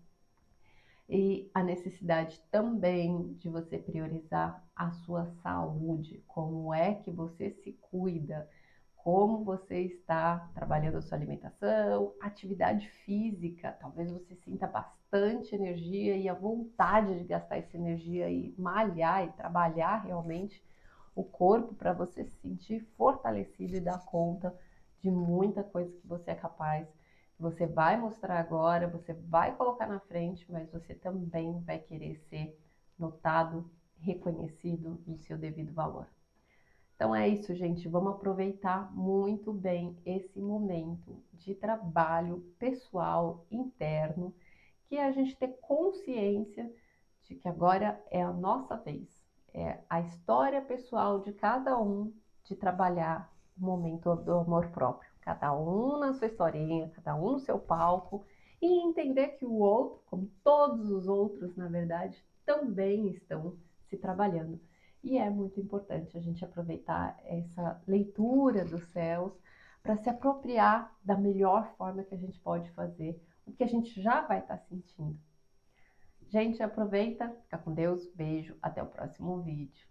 E 1.08 1.50
a 1.54 1.62
necessidade 1.62 2.40
também 2.50 3.32
de 3.34 3.48
você 3.48 3.78
priorizar 3.78 4.62
a 4.76 4.90
sua 4.90 5.26
saúde, 5.42 6.22
como 6.26 6.72
é 6.74 6.94
que 6.94 7.10
você 7.10 7.50
se 7.50 7.72
cuida, 7.80 8.46
como 8.96 9.42
você 9.42 9.84
está 9.84 10.50
trabalhando 10.54 10.98
a 10.98 11.00
sua 11.00 11.16
alimentação, 11.16 12.12
atividade 12.20 12.88
física, 13.06 13.72
talvez 13.80 14.10
você 14.10 14.34
sinta 14.36 14.66
bastante 14.66 15.54
energia 15.54 16.14
e 16.16 16.28
a 16.28 16.34
vontade 16.34 17.16
de 17.16 17.24
gastar 17.24 17.56
essa 17.56 17.76
energia 17.76 18.28
e 18.28 18.54
malhar 18.58 19.24
e 19.24 19.30
trabalhar 19.30 19.96
realmente 19.96 20.62
o 21.14 21.24
corpo 21.24 21.74
para 21.74 21.92
você 21.92 22.24
se 22.24 22.36
sentir 22.42 22.80
fortalecido 22.96 23.76
e 23.76 23.80
dar 23.80 24.04
conta 24.04 24.54
de 25.00 25.10
muita 25.10 25.62
coisa 25.62 25.90
que 25.90 26.06
você 26.06 26.32
é 26.32 26.34
capaz. 26.34 26.86
Você 27.38 27.66
vai 27.66 27.96
mostrar 27.96 28.38
agora, 28.38 28.88
você 28.88 29.12
vai 29.12 29.54
colocar 29.54 29.86
na 29.86 30.00
frente, 30.00 30.50
mas 30.50 30.70
você 30.70 30.94
também 30.94 31.60
vai 31.60 31.78
querer 31.78 32.16
ser 32.28 32.58
notado, 32.98 33.70
reconhecido 34.00 35.00
no 35.06 35.16
seu 35.18 35.38
devido 35.38 35.72
valor. 35.72 36.08
Então 36.96 37.14
é 37.14 37.28
isso, 37.28 37.54
gente. 37.54 37.88
Vamos 37.88 38.14
aproveitar 38.14 38.92
muito 38.92 39.52
bem 39.52 39.96
esse 40.04 40.40
momento 40.40 41.22
de 41.32 41.54
trabalho 41.54 42.44
pessoal 42.58 43.46
interno, 43.50 44.34
que 44.88 44.96
é 44.96 45.04
a 45.04 45.12
gente 45.12 45.36
ter 45.36 45.56
consciência 45.60 46.68
de 47.22 47.36
que 47.36 47.48
agora 47.48 48.02
é 48.10 48.20
a 48.20 48.32
nossa 48.32 48.76
vez 48.76 49.28
é 49.58 49.78
a 49.88 50.00
história 50.00 50.60
pessoal 50.62 51.20
de 51.20 51.32
cada 51.32 51.78
um 51.78 52.12
de 52.44 52.54
trabalhar 52.54 53.32
o 53.60 53.64
momento 53.64 54.14
do 54.16 54.38
amor 54.38 54.68
próprio. 54.68 55.10
Cada 55.28 55.54
um 55.54 55.98
na 55.98 56.14
sua 56.14 56.26
historinha, 56.26 56.90
cada 56.96 57.14
um 57.14 57.32
no 57.32 57.38
seu 57.38 57.58
palco 57.58 58.24
e 58.62 58.88
entender 58.88 59.36
que 59.36 59.44
o 59.44 59.58
outro, 59.58 60.00
como 60.06 60.32
todos 60.42 60.90
os 60.90 61.06
outros, 61.06 61.54
na 61.54 61.68
verdade, 61.68 62.24
também 62.46 63.10
estão 63.10 63.54
se 63.90 63.98
trabalhando. 63.98 64.58
E 65.04 65.18
é 65.18 65.28
muito 65.28 65.60
importante 65.60 66.16
a 66.16 66.20
gente 66.22 66.42
aproveitar 66.42 67.14
essa 67.22 67.78
leitura 67.86 68.64
dos 68.64 68.88
céus 68.88 69.38
para 69.82 69.98
se 69.98 70.08
apropriar 70.08 70.96
da 71.04 71.14
melhor 71.14 71.74
forma 71.76 72.04
que 72.04 72.14
a 72.14 72.18
gente 72.18 72.40
pode 72.40 72.70
fazer 72.70 73.22
o 73.44 73.52
que 73.52 73.64
a 73.64 73.68
gente 73.68 74.00
já 74.00 74.22
vai 74.22 74.38
estar 74.38 74.56
tá 74.56 74.64
sentindo. 74.64 75.20
Gente, 76.30 76.62
aproveita, 76.62 77.28
fica 77.42 77.58
com 77.58 77.74
Deus, 77.74 78.10
beijo, 78.14 78.56
até 78.62 78.82
o 78.82 78.86
próximo 78.86 79.42
vídeo. 79.42 79.88